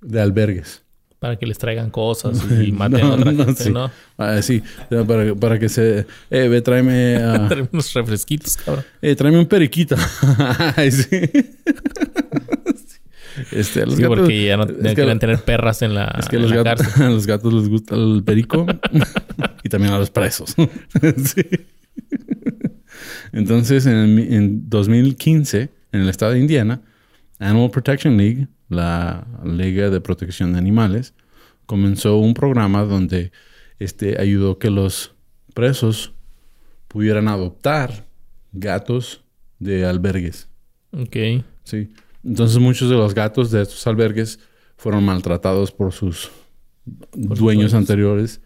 de 0.00 0.20
albergues. 0.20 0.84
Para 1.18 1.36
que 1.36 1.46
les 1.46 1.58
traigan 1.58 1.90
cosas 1.90 2.40
y 2.64 2.70
maten 2.70 3.00
a 3.00 3.08
No, 3.08 3.14
otra 3.14 3.32
no, 3.32 3.44
gente, 3.44 3.64
sí. 3.64 3.70
¿no? 3.72 3.90
Ah, 4.16 4.40
sí, 4.40 4.62
para, 5.06 5.34
para 5.34 5.58
que 5.58 5.68
se... 5.68 6.06
Eh, 6.30 6.46
ve, 6.48 6.62
tráeme... 6.62 7.18
unos 7.72 7.92
refresquitos, 7.94 8.56
cabrón. 8.56 8.84
eh, 9.02 9.16
tráeme 9.16 9.38
un 9.40 9.46
periquito. 9.46 9.96
Ay, 10.76 10.92
sí. 10.92 11.08
Este, 13.52 13.82
a 13.82 13.86
los 13.86 13.94
Sí, 13.94 14.02
gatos- 14.02 14.18
porque 14.18 14.44
ya 14.46 14.56
no 14.56 14.64
es 14.64 14.94
que- 14.96 15.14
tener 15.16 15.38
perras 15.44 15.82
en 15.82 15.94
la, 15.94 16.06
Es 16.18 16.26
que 16.28 16.36
en 16.36 16.42
los 16.42 16.50
la 16.50 16.62
gatos, 16.64 16.86
cárcel. 16.88 17.06
a 17.06 17.10
los 17.10 17.26
gatos 17.26 17.54
les 17.54 17.68
gusta 17.68 17.94
el 17.94 18.22
perico 18.24 18.66
y 19.62 19.68
también 19.68 19.94
a 19.94 19.98
los 19.98 20.10
presos. 20.10 20.56
Sí. 21.24 21.42
Entonces, 23.32 23.86
en, 23.86 24.18
en 24.18 24.68
2015, 24.68 25.68
en 25.92 26.00
el 26.00 26.08
estado 26.08 26.32
de 26.32 26.40
Indiana, 26.40 26.80
Animal 27.38 27.70
Protection 27.70 28.16
League, 28.16 28.48
la 28.68 29.26
Liga 29.44 29.90
de 29.90 30.00
Protección 30.00 30.52
de 30.52 30.58
Animales, 30.58 31.14
comenzó 31.66 32.16
un 32.18 32.34
programa 32.34 32.84
donde 32.84 33.32
este, 33.78 34.20
ayudó 34.20 34.58
que 34.58 34.70
los 34.70 35.14
presos 35.54 36.12
pudieran 36.88 37.28
adoptar 37.28 38.06
gatos 38.52 39.22
de 39.58 39.84
albergues. 39.84 40.48
Ok. 40.92 41.44
Sí. 41.64 41.92
Entonces 42.24 42.58
muchos 42.58 42.90
de 42.90 42.96
los 42.96 43.14
gatos 43.14 43.50
de 43.50 43.62
estos 43.62 43.86
albergues 43.86 44.40
fueron 44.76 45.04
maltratados 45.04 45.72
por 45.72 45.92
sus 45.92 46.30
dueños 47.12 47.74
anteriores. 47.74 48.40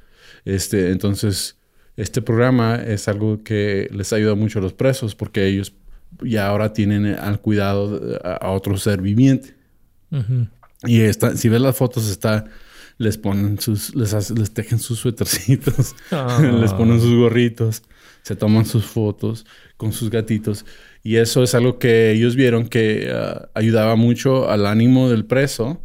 Este, 0.44 0.90
entonces, 0.90 1.58
este 1.96 2.22
programa 2.22 2.76
es 2.76 3.06
algo 3.08 3.42
que 3.44 3.88
les 3.92 4.12
ayuda 4.12 4.34
mucho 4.34 4.58
a 4.58 4.62
los 4.62 4.72
presos 4.72 5.14
porque 5.14 5.46
ellos 5.46 5.74
ya 6.22 6.48
ahora 6.48 6.72
tienen 6.72 7.06
al 7.06 7.40
cuidado 7.40 8.18
a 8.24 8.50
otro 8.50 8.76
ser 8.76 9.00
viviente. 9.00 9.54
Y 10.84 11.00
está, 11.00 11.36
si 11.36 11.48
ves 11.48 11.60
las 11.60 11.76
fotos, 11.76 12.08
está, 12.10 12.44
les 12.98 13.16
ponen 13.18 13.58
sus, 13.60 13.94
les, 13.94 14.14
hace- 14.14 14.34
les 14.34 14.52
tejen 14.52 14.78
sus 14.78 14.98
suétercitos, 14.98 15.94
Ah. 16.10 16.40
les 16.60 16.72
ponen 16.72 17.00
sus 17.00 17.14
gorritos, 17.14 17.82
se 18.22 18.36
toman 18.36 18.64
sus 18.66 18.84
fotos 18.84 19.46
con 19.76 19.92
sus 19.92 20.10
gatitos. 20.10 20.64
Y 21.04 21.16
eso 21.16 21.42
es 21.42 21.54
algo 21.54 21.78
que 21.78 22.12
ellos 22.12 22.36
vieron 22.36 22.66
que 22.68 23.10
ah, 23.14 23.48
ayudaba 23.54 23.96
mucho 23.96 24.48
al 24.50 24.66
ánimo 24.66 25.08
del 25.10 25.24
preso. 25.24 25.80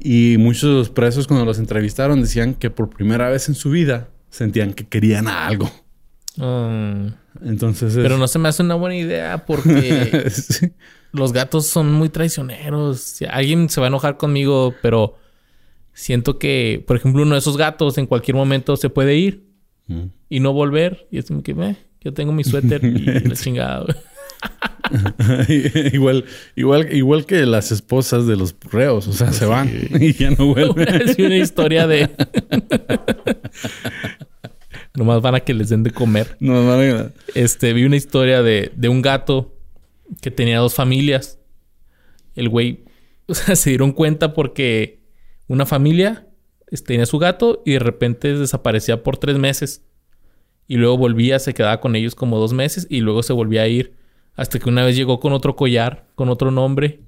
Y 0.00 0.36
muchos 0.38 0.62
de 0.70 0.76
los 0.76 0.88
presos 0.90 1.26
cuando 1.26 1.44
los 1.44 1.58
entrevistaron 1.58 2.20
decían 2.22 2.54
que 2.54 2.70
por 2.70 2.88
primera 2.88 3.28
vez 3.28 3.48
en 3.48 3.54
su 3.54 3.70
vida 3.70 4.08
sentían 4.30 4.72
que 4.72 4.86
querían 4.86 5.28
a 5.28 5.46
algo. 5.46 5.70
Ah. 6.38 7.08
Entonces... 7.42 7.94
es- 7.96 8.02
Pero 8.02 8.16
no 8.16 8.28
se 8.28 8.38
me 8.38 8.48
hace 8.48 8.62
una 8.62 8.74
buena 8.76 8.96
idea 8.96 9.44
porque 9.44 10.30
Sí. 10.30 10.70
Los 11.12 11.32
gatos 11.32 11.66
son 11.66 11.92
muy 11.92 12.08
traicioneros. 12.08 13.18
Alguien 13.30 13.68
se 13.68 13.80
va 13.80 13.86
a 13.86 13.88
enojar 13.88 14.16
conmigo, 14.16 14.74
pero 14.82 15.16
siento 15.94 16.38
que, 16.38 16.84
por 16.86 16.96
ejemplo, 16.96 17.22
uno 17.22 17.34
de 17.34 17.38
esos 17.40 17.56
gatos 17.56 17.98
en 17.98 18.06
cualquier 18.06 18.36
momento 18.36 18.76
se 18.76 18.90
puede 18.90 19.16
ir 19.16 19.46
Mm. 19.88 20.10
y 20.28 20.40
no 20.40 20.52
volver. 20.52 21.08
Y 21.10 21.16
es 21.18 21.26
como 21.28 21.42
que, 21.42 21.54
"Meh, 21.54 21.76
yo 22.02 22.12
tengo 22.12 22.30
mi 22.32 22.44
suéter 22.44 22.84
y 22.84 22.98
la 23.28 23.34
chingada. 23.34 23.84
güey". 23.84 23.96
igual, 25.94 26.24
igual, 26.56 26.92
igual 26.94 27.26
que 27.26 27.44
las 27.46 27.72
esposas 27.72 28.26
de 28.26 28.36
los 28.36 28.54
reos, 28.70 29.08
o 29.08 29.12
sea, 29.12 29.32
se 29.32 29.46
van 29.46 29.68
y 30.00 30.12
ya 30.12 30.30
no 30.30 30.46
vuelven. 30.54 30.88
es 31.02 31.18
una 31.18 31.36
historia 31.36 31.86
de. 31.86 32.10
Nomás 34.94 35.20
van 35.22 35.34
a 35.36 35.40
que 35.40 35.54
les 35.54 35.68
den 35.68 35.82
de 35.82 35.90
comer. 35.90 36.36
No, 36.40 36.62
no, 36.62 36.76
no. 36.82 37.10
Este, 37.34 37.72
vi 37.72 37.84
una 37.84 37.96
historia 37.96 38.42
de, 38.42 38.72
de 38.76 38.88
un 38.88 39.00
gato 39.02 39.54
que 40.20 40.30
tenía 40.30 40.58
dos 40.58 40.74
familias. 40.74 41.38
El 42.34 42.48
güey, 42.48 42.84
o 43.26 43.34
sea, 43.34 43.56
se 43.56 43.70
dieron 43.70 43.92
cuenta 43.92 44.34
porque 44.34 45.00
una 45.46 45.66
familia 45.66 46.26
tenía 46.84 47.06
su 47.06 47.18
gato 47.18 47.62
y 47.64 47.72
de 47.72 47.78
repente 47.78 48.34
desaparecía 48.36 49.02
por 49.02 49.16
tres 49.16 49.38
meses. 49.38 49.84
Y 50.66 50.76
luego 50.76 50.98
volvía, 50.98 51.38
se 51.38 51.54
quedaba 51.54 51.80
con 51.80 51.96
ellos 51.96 52.14
como 52.14 52.38
dos 52.38 52.52
meses 52.52 52.86
y 52.90 53.00
luego 53.00 53.22
se 53.22 53.32
volvía 53.32 53.62
a 53.62 53.68
ir. 53.68 53.94
Hasta 54.34 54.58
que 54.58 54.68
una 54.68 54.84
vez 54.84 54.94
llegó 54.94 55.18
con 55.18 55.32
otro 55.32 55.56
collar, 55.56 56.06
con 56.14 56.28
otro 56.28 56.50
nombre, 56.50 57.00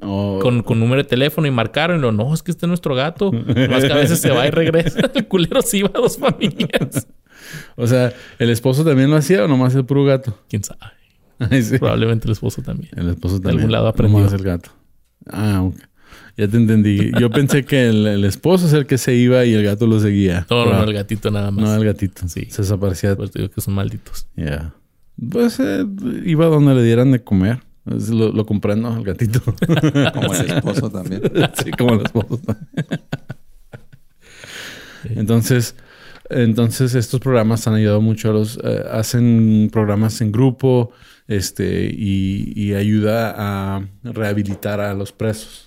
Oh, 0.00 0.38
con, 0.40 0.62
con 0.62 0.78
número 0.78 1.02
de 1.02 1.08
teléfono 1.08 1.46
y 1.46 1.50
marcaron. 1.50 1.98
Y 1.98 2.00
lo, 2.00 2.12
no, 2.12 2.32
es 2.32 2.42
que 2.42 2.50
este 2.50 2.66
es 2.66 2.68
nuestro 2.68 2.94
gato. 2.94 3.32
Más 3.32 3.84
que 3.84 3.92
a 3.92 3.96
veces 3.96 4.20
se 4.20 4.30
va 4.30 4.46
y 4.46 4.50
regresa. 4.50 5.00
El 5.14 5.26
culero 5.26 5.62
sí 5.62 5.78
iba 5.78 5.90
a 5.94 6.00
dos 6.00 6.18
familias. 6.18 7.06
O 7.76 7.86
sea, 7.86 8.12
¿el 8.38 8.50
esposo 8.50 8.84
también 8.84 9.10
lo 9.10 9.16
hacía 9.16 9.42
o 9.42 9.48
nomás 9.48 9.74
el 9.74 9.86
puro 9.86 10.04
gato? 10.04 10.38
¿Quién 10.50 10.62
sabe? 10.62 10.80
Ay, 11.50 11.62
sí. 11.62 11.78
Probablemente 11.78 12.26
el 12.26 12.32
esposo 12.32 12.62
también. 12.62 12.90
El 12.96 13.10
esposo 13.10 13.36
De 13.36 13.42
también. 13.42 13.60
algún 13.60 13.72
lado 13.72 13.88
aprendió. 13.88 14.18
Nomás 14.18 14.32
el 14.32 14.42
gato. 14.42 14.70
Ah, 15.26 15.62
ok. 15.62 15.76
Ya 16.36 16.46
te 16.48 16.56
entendí. 16.56 17.10
Yo 17.18 17.30
pensé 17.30 17.64
que 17.64 17.88
el, 17.88 18.06
el 18.06 18.24
esposo 18.24 18.66
es 18.66 18.72
el 18.72 18.86
que 18.86 18.96
se 18.98 19.14
iba 19.14 19.44
y 19.44 19.54
el 19.54 19.64
gato 19.64 19.86
lo 19.86 19.98
seguía. 20.00 20.46
No, 20.50 20.58
no, 20.58 20.64
Pero- 20.66 20.76
no, 20.78 20.84
el 20.84 20.92
gatito 20.94 21.30
nada 21.30 21.50
más. 21.50 21.64
No, 21.64 21.74
el 21.74 21.84
gatito. 21.84 22.28
Sí. 22.28 22.46
Se 22.48 22.62
desaparecía. 22.62 23.16
Pues 23.16 23.30
te 23.32 23.40
digo 23.40 23.50
que 23.52 23.60
son 23.60 23.74
malditos. 23.74 24.26
Ya. 24.36 24.72
Pues 25.30 25.58
eh, 25.58 25.84
iba 26.24 26.46
donde 26.46 26.74
le 26.76 26.82
dieran 26.84 27.10
de 27.10 27.22
comer. 27.22 27.60
Lo, 27.84 28.30
lo 28.32 28.44
comprendo, 28.46 28.94
el 28.96 29.02
gatito. 29.02 29.40
Como 30.14 30.34
el 30.34 30.50
esposo 30.50 30.90
también. 30.90 31.22
sí, 31.54 31.70
como 31.72 31.94
el 31.94 32.02
esposo 32.02 32.36
también. 32.38 33.00
Entonces, 35.04 35.74
entonces 36.30 36.94
estos 36.94 37.20
programas 37.20 37.66
han 37.66 37.74
ayudado 37.74 38.00
mucho 38.00 38.30
a 38.30 38.32
los, 38.32 38.58
eh, 38.62 38.82
hacen 38.92 39.70
programas 39.72 40.20
en 40.20 40.32
grupo, 40.32 40.92
este, 41.28 41.90
y, 41.94 42.52
y 42.56 42.74
ayuda 42.74 43.34
a 43.76 43.88
rehabilitar 44.02 44.80
a 44.80 44.94
los 44.94 45.12
presos. 45.12 45.66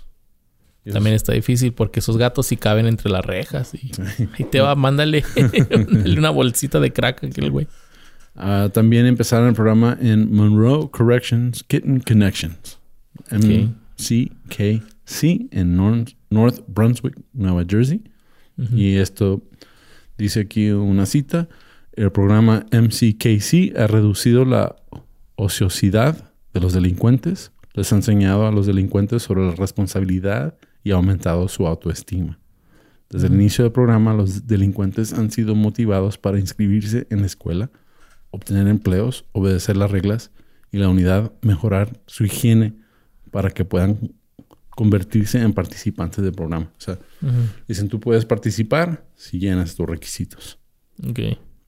También 0.91 1.15
está 1.15 1.33
difícil 1.33 1.73
porque 1.73 1.99
esos 1.99 2.17
gatos 2.17 2.47
sí 2.47 2.57
caben 2.57 2.87
entre 2.87 3.11
las 3.11 3.23
rejas. 3.23 3.71
Y 3.75 3.91
te 4.51 4.59
va, 4.61 4.73
mándale, 4.75 5.23
mándale 5.69 6.17
una 6.19 6.31
bolsita 6.31 6.79
de 6.79 6.91
crack 6.91 7.23
a 7.23 7.27
aquel 7.27 7.51
güey. 7.51 7.67
Ah, 8.35 8.69
también 8.73 9.05
empezaron 9.05 9.49
el 9.49 9.53
programa 9.53 9.95
en 10.01 10.33
Monroe 10.33 10.89
Corrections 10.89 11.63
Kitten 11.63 11.99
Connections. 11.99 12.79
MCKC 13.29 15.47
en 15.51 15.77
Nor- 15.77 16.15
North 16.29 16.61
Brunswick, 16.67 17.19
Nueva 17.33 17.63
Jersey. 17.67 18.01
Y 18.75 18.95
esto 18.97 19.41
dice 20.17 20.41
aquí 20.41 20.69
una 20.71 21.05
cita. 21.05 21.47
El 21.93 22.11
programa 22.11 22.65
MCKC 22.71 23.77
ha 23.77 23.87
reducido 23.87 24.45
la 24.45 24.75
ociosidad 25.41 26.31
de 26.53 26.59
los 26.59 26.73
delincuentes. 26.73 27.51
Les 27.73 27.91
ha 27.91 27.95
enseñado 27.95 28.45
a 28.45 28.51
los 28.51 28.67
delincuentes 28.67 29.23
sobre 29.23 29.45
la 29.45 29.55
responsabilidad 29.55 30.55
y 30.83 30.91
ha 30.91 30.95
aumentado 30.95 31.47
su 31.47 31.65
autoestima. 31.67 32.39
Desde 33.09 33.27
el 33.27 33.33
inicio 33.33 33.63
del 33.63 33.73
programa, 33.73 34.13
los 34.13 34.47
delincuentes 34.47 35.13
han 35.13 35.31
sido 35.31 35.55
motivados 35.55 36.17
para 36.17 36.39
inscribirse 36.39 37.07
en 37.09 37.21
la 37.21 37.25
escuela, 37.25 37.71
obtener 38.29 38.67
empleos, 38.67 39.25
obedecer 39.31 39.77
las 39.77 39.91
reglas 39.91 40.31
y 40.71 40.77
la 40.77 40.89
unidad 40.89 41.33
mejorar 41.41 41.99
su 42.05 42.23
higiene 42.23 42.75
para 43.31 43.49
que 43.49 43.65
puedan 43.65 44.13
convertirse 44.69 45.41
en 45.41 45.53
participantes 45.53 46.23
del 46.23 46.33
programa. 46.33 46.71
O 46.77 46.81
sea, 46.81 46.99
dicen 47.67 47.89
tú 47.89 47.99
puedes 47.99 48.25
participar 48.25 49.05
si 49.15 49.39
llenas 49.39 49.75
tus 49.75 49.87
requisitos. 49.87 50.59
Ok. 51.03 51.19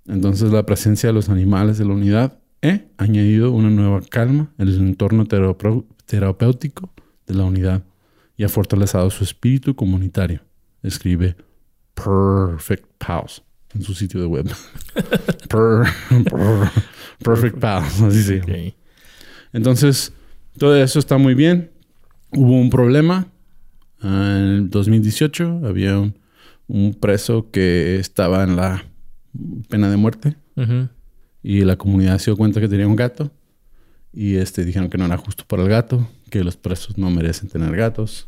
Entonces 0.06 0.52
la 0.52 0.66
presencia 0.66 1.08
de 1.08 1.14
los 1.14 1.30
animales 1.30 1.78
de 1.78 1.86
la 1.86 1.94
unidad 1.94 2.40
ha 2.64 3.04
añadido 3.04 3.52
una 3.52 3.70
nueva 3.70 4.02
calma 4.10 4.52
en 4.58 4.68
el 4.68 4.80
entorno 4.80 5.26
terapéutico 6.06 6.94
de 7.28 7.34
la 7.34 7.44
unidad 7.44 7.84
y 8.38 8.44
ha 8.44 8.50
fortalecido 8.50 9.10
su 9.10 9.24
espíritu 9.24 9.76
comunitario. 9.76 10.42
Escribe 10.82 11.36
Perfect 11.94 12.86
Pals 12.98 13.44
en 13.76 13.84
su 13.84 13.94
sitio 13.94 14.20
de 14.22 14.28
web. 14.28 14.46
Per- 15.50 16.24
per- 16.24 16.70
perfect 17.24 17.58
Pals, 17.60 18.02
así 18.02 18.24
se. 18.24 18.76
Entonces, 19.54 20.14
todo 20.58 20.76
eso 20.76 21.00
está 21.00 21.18
muy 21.18 21.34
bien. 21.36 21.72
Hubo 22.32 22.60
un 22.60 22.70
problema. 22.70 23.28
Ah, 24.02 24.36
en 24.38 24.44
el 24.46 24.70
2018 24.70 25.62
había 25.66 25.98
un, 26.00 26.18
un 26.68 26.94
preso 26.94 27.50
que 27.52 27.98
estaba 28.00 28.44
en 28.44 28.56
la 28.56 28.84
pena 29.70 29.90
de 29.90 29.98
muerte 29.98 30.36
Ujú. 30.58 30.90
Y 31.44 31.62
la 31.62 31.76
comunidad 31.76 32.18
se 32.18 32.32
dio 32.32 32.38
cuenta 32.38 32.60
que 32.62 32.70
tenía 32.70 32.88
un 32.88 32.96
gato 32.96 33.30
y 34.14 34.36
este 34.36 34.64
dijeron 34.64 34.90
que 34.90 34.98
no 34.98 35.06
era 35.06 35.18
justo 35.18 35.44
para 35.48 35.64
el 35.64 35.70
gato, 35.70 36.08
que 36.30 36.44
los 36.44 36.56
presos 36.56 36.98
no 36.98 37.12
merecen 37.12 37.50
tener 37.50 37.76
gatos, 37.76 38.28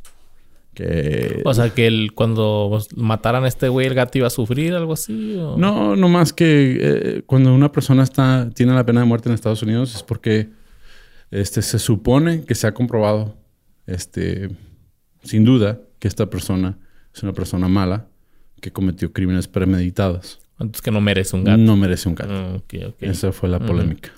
que 0.76 1.42
O 1.46 1.54
sea, 1.54 1.70
que 1.70 1.88
el, 1.88 2.12
cuando 2.14 2.80
mataran 2.96 3.46
a 3.46 3.48
este 3.48 3.70
güey, 3.70 3.88
el 3.88 3.94
gato 3.94 4.18
iba 4.18 4.28
a 4.28 4.32
sufrir, 4.32 4.74
algo 4.74 4.94
así. 4.94 5.36
¿o? 5.38 5.58
No, 5.58 5.96
no 5.96 6.10
más 6.10 6.34
que 6.34 6.78
eh, 6.80 7.24
cuando 7.26 7.54
una 7.54 7.72
persona 7.72 8.04
está, 8.04 8.50
tiene 8.54 8.74
la 8.74 8.86
pena 8.86 9.00
de 9.00 9.06
muerte 9.06 9.30
en 9.30 9.36
Estados 9.36 9.64
Unidos 9.64 9.96
es 9.96 10.04
porque 10.04 10.50
este, 11.32 11.62
se 11.62 11.80
supone 11.80 12.44
que 12.44 12.56
se 12.56 12.68
ha 12.68 12.74
comprobado, 12.74 13.38
este, 13.88 14.50
sin 15.24 15.46
duda, 15.46 15.80
que 16.00 16.08
esta 16.08 16.30
persona 16.30 16.78
es 17.14 17.24
una 17.24 17.32
persona 17.32 17.70
mala 17.70 18.08
que 18.60 18.72
cometió 18.72 19.14
crímenes 19.14 19.48
premeditados. 19.48 20.40
Entonces 20.60 20.82
que 20.82 20.92
no 20.92 21.02
merece 21.02 21.36
un 21.36 21.44
gato. 21.44 21.58
No 21.58 21.76
merece 21.76 22.08
un 22.08 22.16
gato. 22.16 22.34
Ah, 22.34 22.54
ok, 22.56 22.74
ok. 22.88 22.96
Esa 23.02 23.32
fue 23.32 23.50
la 23.50 23.60
polémica 23.60 24.12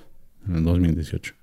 en 0.47 0.57
el 0.57 0.63
2018. 0.63 1.33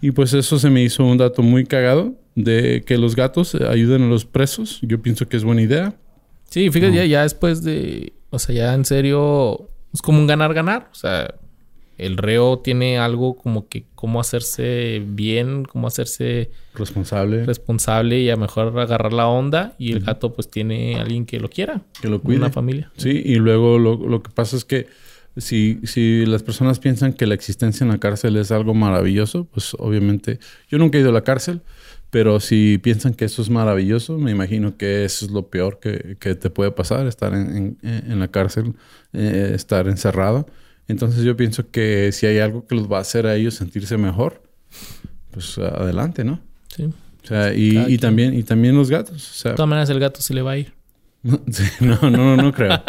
Y 0.00 0.12
pues 0.12 0.32
eso 0.32 0.58
se 0.58 0.70
me 0.70 0.82
hizo 0.82 1.04
un 1.04 1.18
dato 1.18 1.42
muy 1.42 1.66
cagado 1.66 2.14
de 2.34 2.82
que 2.86 2.96
los 2.96 3.14
gatos 3.14 3.54
ayuden 3.54 4.02
a 4.04 4.06
los 4.06 4.24
presos. 4.24 4.78
Yo 4.82 5.02
pienso 5.02 5.28
que 5.28 5.36
es 5.36 5.44
buena 5.44 5.62
idea. 5.62 5.94
Sí, 6.48 6.70
fíjate, 6.70 6.94
ya, 6.94 7.04
ya 7.04 7.22
después 7.22 7.62
de. 7.62 8.14
O 8.30 8.38
sea, 8.38 8.54
ya 8.54 8.74
en 8.74 8.84
serio. 8.84 9.68
Es 9.92 10.00
como 10.00 10.18
un 10.18 10.26
ganar-ganar. 10.26 10.88
O 10.90 10.94
sea, 10.94 11.34
el 12.06 12.16
reo 12.16 12.58
tiene 12.58 12.98
algo 12.98 13.36
como 13.36 13.68
que 13.68 13.84
cómo 13.94 14.20
hacerse 14.20 15.02
bien, 15.06 15.64
cómo 15.64 15.86
hacerse 15.86 16.50
Responsable. 16.74 17.44
responsable 17.44 18.20
y 18.20 18.30
a 18.30 18.36
mejor 18.36 18.78
agarrar 18.78 19.12
la 19.12 19.28
onda. 19.28 19.74
Y 19.78 19.92
el 19.92 20.00
gato, 20.00 20.32
pues 20.32 20.48
tiene 20.48 20.96
alguien 20.96 21.26
que 21.26 21.38
lo 21.40 21.48
quiera. 21.48 21.82
Que 22.00 22.08
lo 22.08 22.20
cuide. 22.20 22.38
Una 22.38 22.50
familia. 22.50 22.90
Sí, 22.96 23.22
y 23.24 23.36
luego 23.36 23.78
lo, 23.78 23.96
lo 23.96 24.22
que 24.22 24.30
pasa 24.30 24.56
es 24.56 24.64
que 24.64 24.86
si, 25.36 25.78
si 25.84 26.26
las 26.26 26.42
personas 26.42 26.78
piensan 26.80 27.12
que 27.12 27.26
la 27.26 27.34
existencia 27.34 27.84
en 27.84 27.90
la 27.90 27.98
cárcel 27.98 28.36
es 28.36 28.50
algo 28.50 28.74
maravilloso, 28.74 29.44
pues 29.44 29.74
obviamente 29.78 30.38
yo 30.68 30.78
nunca 30.78 30.98
he 30.98 31.00
ido 31.02 31.10
a 31.10 31.12
la 31.14 31.22
cárcel, 31.22 31.60
pero 32.10 32.40
si 32.40 32.78
piensan 32.78 33.14
que 33.14 33.26
eso 33.26 33.40
es 33.40 33.50
maravilloso, 33.50 34.18
me 34.18 34.32
imagino 34.32 34.76
que 34.76 35.04
eso 35.04 35.24
es 35.26 35.30
lo 35.30 35.46
peor 35.48 35.78
que, 35.78 36.16
que 36.18 36.34
te 36.34 36.50
puede 36.50 36.72
pasar, 36.72 37.06
estar 37.06 37.32
en, 37.34 37.78
en- 37.82 38.10
en 38.10 38.18
la 38.18 38.26
cárcel, 38.28 38.74
eh, 39.12 39.52
estar 39.54 39.86
encerrado. 39.86 40.46
Entonces 40.90 41.24
yo 41.24 41.36
pienso 41.36 41.70
que 41.70 42.10
si 42.12 42.26
hay 42.26 42.38
algo 42.38 42.66
que 42.66 42.74
los 42.74 42.90
va 42.90 42.98
a 42.98 43.00
hacer 43.02 43.26
a 43.26 43.34
ellos 43.36 43.54
sentirse 43.54 43.96
mejor, 43.96 44.42
pues 45.30 45.56
adelante, 45.58 46.24
¿no? 46.24 46.40
Sí. 46.68 46.82
De 46.84 46.88
O 46.88 47.26
sea, 47.26 47.54
y, 47.54 47.78
y 47.92 47.98
también, 47.98 48.34
y 48.34 48.42
también 48.42 48.74
los 48.76 48.90
gatos. 48.90 49.30
O 49.30 49.34
sea, 49.34 49.54
todas 49.54 49.68
maneras, 49.68 49.90
el 49.90 50.00
gato 50.00 50.20
se 50.20 50.34
le 50.34 50.42
va 50.42 50.52
a 50.52 50.58
ir. 50.58 50.72
Sí, 51.50 51.64
no, 51.80 51.98
no, 52.02 52.10
no, 52.10 52.36
no 52.36 52.52
creo. 52.52 52.82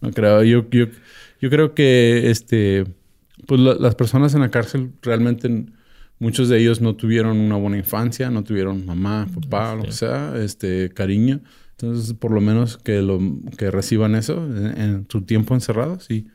No 0.00 0.10
creo. 0.10 0.42
Yo, 0.42 0.68
yo, 0.70 0.86
yo 1.40 1.50
creo 1.50 1.74
que 1.74 2.30
este, 2.30 2.84
pues 3.46 3.60
la- 3.60 3.74
las 3.74 3.94
personas 3.94 4.34
en 4.34 4.40
la 4.40 4.50
cárcel 4.50 4.90
realmente 5.02 5.66
muchos 6.18 6.48
de 6.48 6.58
ellos 6.58 6.80
no 6.80 6.96
tuvieron 6.96 7.38
una 7.38 7.56
buena 7.56 7.76
infancia, 7.78 8.28
no 8.30 8.42
tuvieron 8.44 8.84
mamá, 8.84 9.26
papá, 9.32 9.74
lo 9.76 9.84
que 9.84 9.92
sea, 9.92 10.34
este 10.36 10.90
cariño. 10.90 11.40
Entonces, 11.78 12.12
por 12.14 12.32
lo 12.32 12.40
menos 12.42 12.76
que 12.76 13.00
lo 13.02 13.18
que 13.56 13.70
reciban 13.70 14.14
eso 14.14 14.44
en, 14.44 14.78
en 14.80 15.06
su 15.08 15.22
tiempo 15.22 15.54
encerrado, 15.54 15.98
sí. 16.00 16.26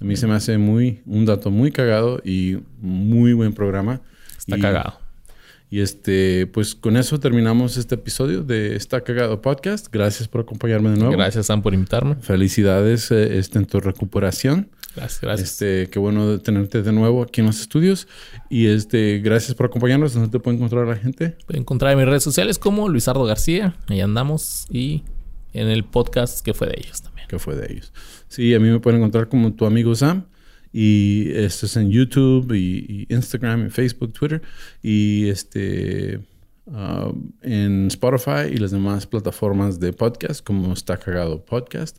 A 0.00 0.04
mí 0.04 0.16
se 0.16 0.26
me 0.26 0.34
hace 0.34 0.58
muy 0.58 1.00
un 1.06 1.24
dato 1.26 1.50
muy 1.50 1.72
cagado 1.72 2.20
y 2.24 2.58
muy 2.80 3.32
buen 3.32 3.52
programa. 3.52 4.00
Está 4.38 4.56
Y- 4.56 4.60
cagado. 4.60 4.98
y 5.70 5.80
este, 5.80 6.46
pues 6.46 6.74
con 6.74 6.96
eso 6.96 7.18
terminamos 7.20 7.76
este 7.76 7.96
episodio 7.96 8.42
de 8.42 8.76
Está 8.76 9.02
Cagado 9.02 9.42
Podcast. 9.42 9.88
Gracias 9.92 10.28
por 10.28 10.40
acompañarme 10.42 10.90
de 10.90 10.96
nuevo. 10.98 11.12
Gracias, 11.12 11.46
Sam, 11.46 11.60
por 11.62 11.74
invitarme. 11.74 12.14
Felicidades 12.16 13.10
eh, 13.10 13.38
este, 13.38 13.58
en 13.58 13.66
tu 13.66 13.80
recuperación. 13.80 14.70
Gracias, 14.96 15.20
gracias. 15.20 15.50
Este, 15.50 15.90
qué 15.90 15.98
bueno 15.98 16.38
tenerte 16.40 16.82
de 16.82 16.92
nuevo 16.92 17.22
aquí 17.22 17.40
en 17.40 17.48
los 17.48 17.60
estudios. 17.60 18.08
Y 18.48 18.66
este, 18.66 19.18
gracias 19.18 19.54
por 19.54 19.66
acompañarnos. 19.66 20.14
¿Dónde 20.14 20.30
te 20.30 20.38
puede 20.40 20.56
encontrar 20.56 20.86
la 20.86 20.96
gente? 20.96 21.36
Pueden 21.46 21.62
encontrar 21.62 21.92
en 21.92 21.98
mis 21.98 22.06
redes 22.08 22.22
sociales 22.22 22.58
como 22.58 22.88
Luisardo 22.88 23.24
García. 23.24 23.76
Ahí 23.88 24.00
andamos. 24.00 24.66
Y 24.70 25.02
en 25.52 25.68
el 25.68 25.84
podcast 25.84 26.44
que 26.44 26.54
fue 26.54 26.68
de 26.68 26.74
ellos 26.78 27.02
también. 27.02 27.07
Que 27.28 27.38
fue 27.38 27.54
de 27.54 27.72
ellos. 27.72 27.92
Sí, 28.26 28.54
a 28.54 28.58
mí 28.58 28.68
me 28.68 28.80
pueden 28.80 29.00
encontrar 29.00 29.28
como 29.28 29.54
tu 29.54 29.66
amigo 29.66 29.94
Sam. 29.94 30.24
Y 30.72 31.30
esto 31.32 31.66
es 31.66 31.76
en 31.76 31.90
YouTube 31.90 32.52
y, 32.52 33.06
y 33.08 33.14
Instagram, 33.14 33.66
y 33.66 33.70
Facebook, 33.70 34.12
Twitter. 34.12 34.42
Y 34.82 35.28
este 35.28 36.20
ah, 36.72 37.12
en 37.42 37.86
Spotify 37.88 38.52
y 38.52 38.56
las 38.56 38.70
demás 38.70 39.06
plataformas 39.06 39.78
de 39.78 39.92
podcast, 39.92 40.44
como 40.44 40.72
está 40.72 40.96
cagado 40.96 41.44
podcast. 41.44 41.98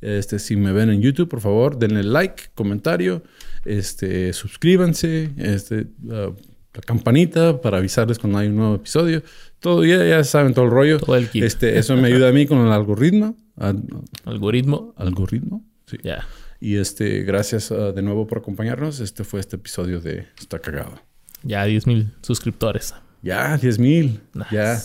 Este, 0.00 0.38
si 0.38 0.56
me 0.56 0.72
ven 0.72 0.90
en 0.90 1.00
YouTube, 1.00 1.28
por 1.28 1.40
favor, 1.40 1.78
denle 1.78 2.02
like, 2.02 2.44
comentario, 2.54 3.22
este, 3.64 4.32
suscríbanse, 4.32 5.30
este, 5.38 5.86
ah, 6.10 6.32
la 6.74 6.82
campanita 6.82 7.60
para 7.60 7.78
avisarles 7.78 8.18
cuando 8.18 8.38
hay 8.38 8.48
un 8.48 8.56
nuevo 8.56 8.74
episodio. 8.74 9.22
Todo 9.60 9.84
ya, 9.84 10.04
ya 10.04 10.22
saben 10.24 10.52
todo 10.52 10.66
el 10.66 10.70
rollo. 10.70 10.98
Todo 10.98 11.16
el 11.16 11.28
kit. 11.28 11.42
Este, 11.42 11.78
eso 11.78 11.96
me 11.96 12.08
ayuda 12.08 12.28
a 12.28 12.32
mí 12.32 12.46
con 12.46 12.58
el 12.58 12.70
algoritmo. 12.70 13.34
Al- 13.56 13.82
Algoritmo. 14.24 14.94
algoritmo. 14.96 15.64
Sí. 15.86 15.98
Ya. 16.02 16.26
Y 16.60 16.76
este, 16.76 17.22
gracias 17.22 17.70
ah, 17.72 17.92
de 17.92 18.02
nuevo 18.02 18.26
por 18.26 18.38
acompañarnos. 18.38 19.00
Este 19.00 19.24
fue 19.24 19.40
este 19.40 19.56
episodio 19.56 20.00
de 20.00 20.26
Está 20.38 20.58
Cagado. 20.58 21.00
Ya 21.42 21.64
10 21.64 21.86
mil 21.86 22.12
suscriptores. 22.22 22.94
Ya, 23.22 23.56
10 23.56 23.78
mil. 23.78 24.20
Nice. 24.34 24.46
Ya. 24.52 24.80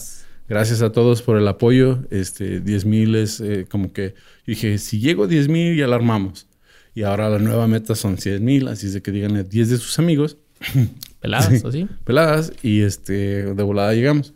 Gracias 0.48 0.82
a 0.82 0.92
todos 0.92 1.22
por 1.22 1.38
el 1.38 1.48
apoyo. 1.48 2.04
Este, 2.12 2.60
10 2.60 2.86
mil 2.86 3.16
es 3.16 3.40
eh, 3.40 3.66
como 3.70 3.94
que 3.94 4.16
dije, 4.46 4.78
si 4.78 5.00
llego 5.00 5.24
a 5.24 5.28
10 5.28 5.48
mil 5.48 5.78
ya 5.78 5.88
la 5.88 5.96
armamos. 5.96 6.48
Y 6.94 7.04
ahora 7.04 7.30
la 7.30 7.40
nueva 7.40 7.68
meta 7.68 7.96
son 7.96 8.18
100 8.18 8.44
mil, 8.44 8.68
así 8.68 8.88
es 8.88 8.94
de 8.94 9.02
que 9.02 9.12
díganle 9.12 9.40
a 9.40 9.44
10 9.44 9.70
de 9.70 9.78
sus 9.78 9.98
amigos, 9.98 10.38
Peladas, 11.22 11.48
Sí. 11.62 11.68
así. 11.68 11.88
peladas, 12.04 12.52
y 12.64 12.82
este, 12.82 13.54
de 13.54 13.64
volada 13.64 13.94
llegamos. 13.94 14.34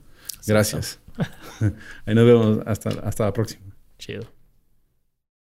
Gracias. 0.47 0.99
Ahí 2.05 2.15
nos 2.15 2.25
vemos. 2.25 2.59
Hasta, 2.65 2.89
hasta 3.01 3.25
la 3.25 3.33
próxima. 3.33 3.64
Chido. 4.05 4.34